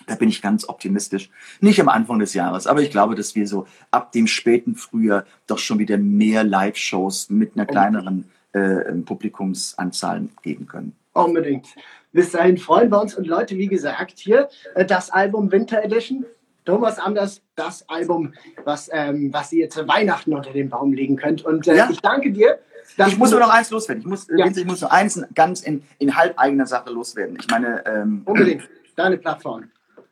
[0.07, 1.31] da bin ich ganz optimistisch.
[1.61, 5.25] Nicht am Anfang des Jahres, aber ich glaube, dass wir so ab dem späten Frühjahr
[5.47, 10.95] doch schon wieder mehr Live-Shows mit einer kleineren äh, Publikumsanzahl geben können.
[11.13, 11.67] Unbedingt.
[12.13, 16.25] Bis dahin freuen wir uns und Leute, wie gesagt, hier äh, das Album Winter Edition.
[16.65, 18.33] Thomas Anders, das Album,
[18.65, 21.45] was, ähm, was ihr zu Weihnachten unter den Baum legen könnt.
[21.45, 21.89] Und äh, ja.
[21.91, 22.59] ich danke dir.
[23.07, 24.01] Ich muss nur noch eins loswerden.
[24.03, 24.47] Ich muss, ja.
[24.47, 27.37] ich muss nur eins ganz in, in halb eigener Sache loswerden.
[27.41, 27.85] Ich meine.
[27.87, 28.69] Ähm, Unbedingt.
[28.97, 29.65] Deine Plattform.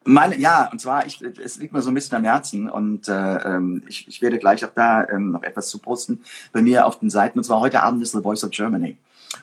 [0.04, 3.12] Meine, ja, und zwar, ich, es liegt mir so ein bisschen am Herzen und äh,
[3.12, 6.98] ähm, ich, ich werde gleich auch da ähm, noch etwas zu posten bei mir auf
[6.98, 7.38] den Seiten.
[7.38, 8.98] Und zwar heute Abend ist The Voice of Germany.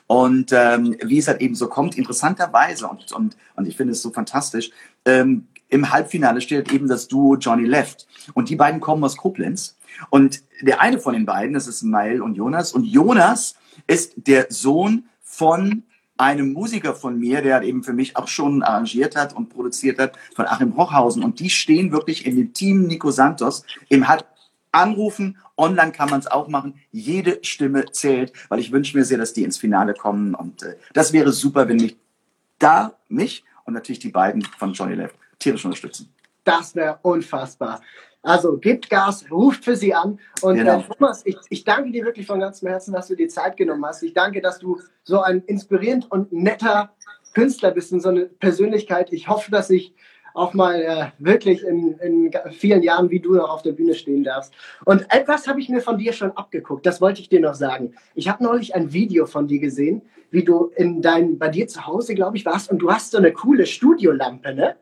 [0.06, 4.02] Und ähm, wie es halt eben so kommt, interessanterweise, und, und, und ich finde es
[4.02, 4.70] so fantastisch,
[5.04, 8.06] ähm, im Halbfinale steht eben das Duo Johnny Left.
[8.34, 9.76] Und die beiden kommen aus Koblenz.
[10.10, 12.72] Und der eine von den beiden, das ist Mael und Jonas.
[12.72, 13.56] Und Jonas
[13.86, 15.82] ist der Sohn von
[16.22, 20.16] einem Musiker von mir, der eben für mich auch schon arrangiert hat und produziert hat,
[20.36, 21.24] von Achim Hochhausen.
[21.24, 24.24] Und die stehen wirklich in dem Team Nico Santos im hat
[24.70, 25.38] anrufen.
[25.56, 26.80] Online kann man es auch machen.
[26.92, 30.34] Jede Stimme zählt, weil ich wünsche mir sehr, dass die ins Finale kommen.
[30.36, 31.96] Und äh, das wäre super, wenn mich
[32.60, 36.08] da mich und natürlich die beiden von Johnny Left tierisch unterstützen.
[36.44, 37.80] Das wäre unfassbar.
[38.22, 40.18] Also gebt Gas, ruft für sie an.
[40.42, 40.78] Und genau.
[40.78, 43.84] äh, Thomas, ich, ich danke dir wirklich von ganzem Herzen, dass du dir Zeit genommen
[43.84, 44.02] hast.
[44.02, 46.92] Ich danke, dass du so ein inspirierend und netter
[47.34, 49.12] Künstler bist und so eine Persönlichkeit.
[49.12, 49.94] Ich hoffe, dass ich
[50.34, 54.24] auch mal äh, wirklich in, in vielen Jahren wie du noch auf der Bühne stehen
[54.24, 54.54] darfst.
[54.84, 57.94] Und etwas habe ich mir von dir schon abgeguckt, das wollte ich dir noch sagen.
[58.14, 61.86] Ich habe neulich ein Video von dir gesehen, wie du in dein, bei dir zu
[61.86, 64.76] Hause, glaube ich, warst und du hast so eine coole Studiolampe, ne?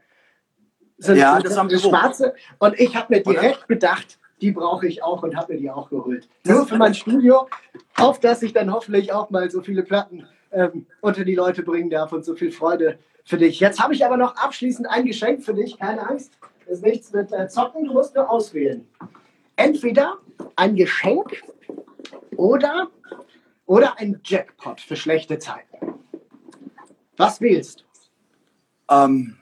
[1.01, 2.35] So ja, das haben wir schwarze.
[2.59, 5.89] Und ich habe mir direkt gedacht, die brauche ich auch und habe mir die auch
[5.89, 6.29] geholt.
[6.45, 7.49] Nur für mein Studio,
[7.97, 11.89] auf das ich dann hoffentlich auch mal so viele Platten ähm, unter die Leute bringen
[11.91, 13.61] darf und so viel Freude für dich.
[13.61, 15.79] Jetzt habe ich aber noch abschließend ein Geschenk für dich.
[15.79, 16.33] Keine Angst,
[16.67, 18.87] das ist nichts mit äh, Zocken, du musst nur auswählen.
[19.57, 20.19] Entweder
[20.57, 21.43] ein Geschenk
[22.37, 22.89] oder,
[23.65, 25.95] oder ein Jackpot für schlechte Zeiten.
[27.17, 28.95] Was wählst du?
[28.95, 29.37] Ähm,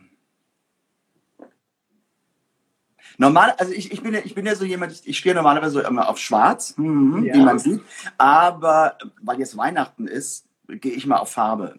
[3.16, 5.80] normal, also ich, ich, bin ja, ich bin ja so jemand, ich, ich stehe normalerweise
[5.82, 7.34] immer auf Schwarz, mhm, Ja.
[7.34, 7.80] wie man sieht.
[8.18, 11.78] Aber weil jetzt Weihnachten ist, gehe ich mal auf Farbe.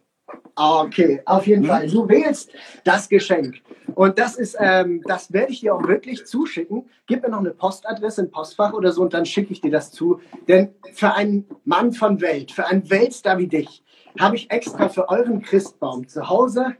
[0.55, 1.67] Okay, auf jeden Mhm.
[1.67, 1.87] Fall.
[1.89, 2.51] Du wählst
[2.83, 3.61] das Geschenk.
[3.95, 6.87] Und das ist, ähm, das werde ich dir auch wirklich zuschicken.
[7.07, 9.91] Gib mir noch eine Postadresse, ein Postfach oder so und dann schicke ich dir das
[9.91, 10.19] zu.
[10.47, 13.83] Denn für einen Mann von Welt, für einen Weltstar wie dich,
[14.19, 16.75] habe ich extra für euren Christbaum zu Hause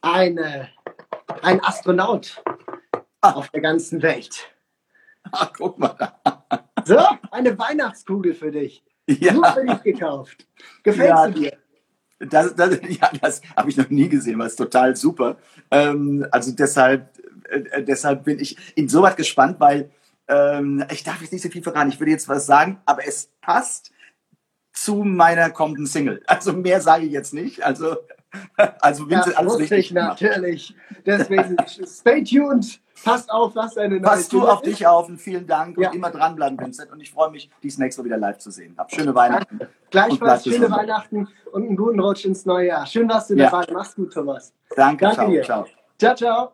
[0.00, 0.68] eine,
[1.42, 2.42] ein Astronaut
[3.34, 4.48] auf der ganzen Welt.
[5.32, 5.96] Ach, guck mal.
[6.84, 6.98] So,
[7.32, 8.84] eine Weihnachtskugel für dich.
[9.08, 10.46] Ja, für dich gekauft.
[10.82, 11.28] Gefällt Ja.
[11.28, 11.56] dir?
[12.18, 15.36] das, das, ja, das habe ich noch nie gesehen, war total super.
[15.70, 17.10] Ähm, also deshalb,
[17.48, 19.90] äh, deshalb bin ich insoweit gespannt, weil
[20.28, 21.90] ähm, ich darf jetzt nicht so viel verraten.
[21.90, 23.92] Ich würde jetzt was sagen, aber es passt
[24.72, 26.22] zu meiner kommenden Single.
[26.26, 27.64] Also mehr sage ich jetzt nicht.
[27.64, 27.96] Also,
[28.80, 30.20] also Vincent, alles richtig ich gemacht.
[30.20, 30.74] natürlich.
[31.04, 31.56] Deswegen,
[31.86, 32.80] stay tuned.
[33.04, 35.90] Passt auf, was deine neue Passt du auf dich auf und vielen Dank Ja.
[35.90, 36.90] und immer dranbleiben, Vincent.
[36.90, 38.74] Und ich freue mich, dies nächste Mal wieder live zu sehen.
[38.78, 39.60] Hab schöne Weihnachten.
[39.90, 40.70] Gleichfalls schöne.
[40.70, 42.86] Weihnachten und einen guten Rutsch ins neue Jahr.
[42.86, 43.44] Schön, dass du Ja.
[43.50, 43.72] dabei warst.
[43.72, 44.52] Mach's gut, Thomas.
[44.74, 45.42] Danke, Danke ciao, dir.
[45.42, 45.66] ciao.
[45.98, 46.52] Ciao, ciao.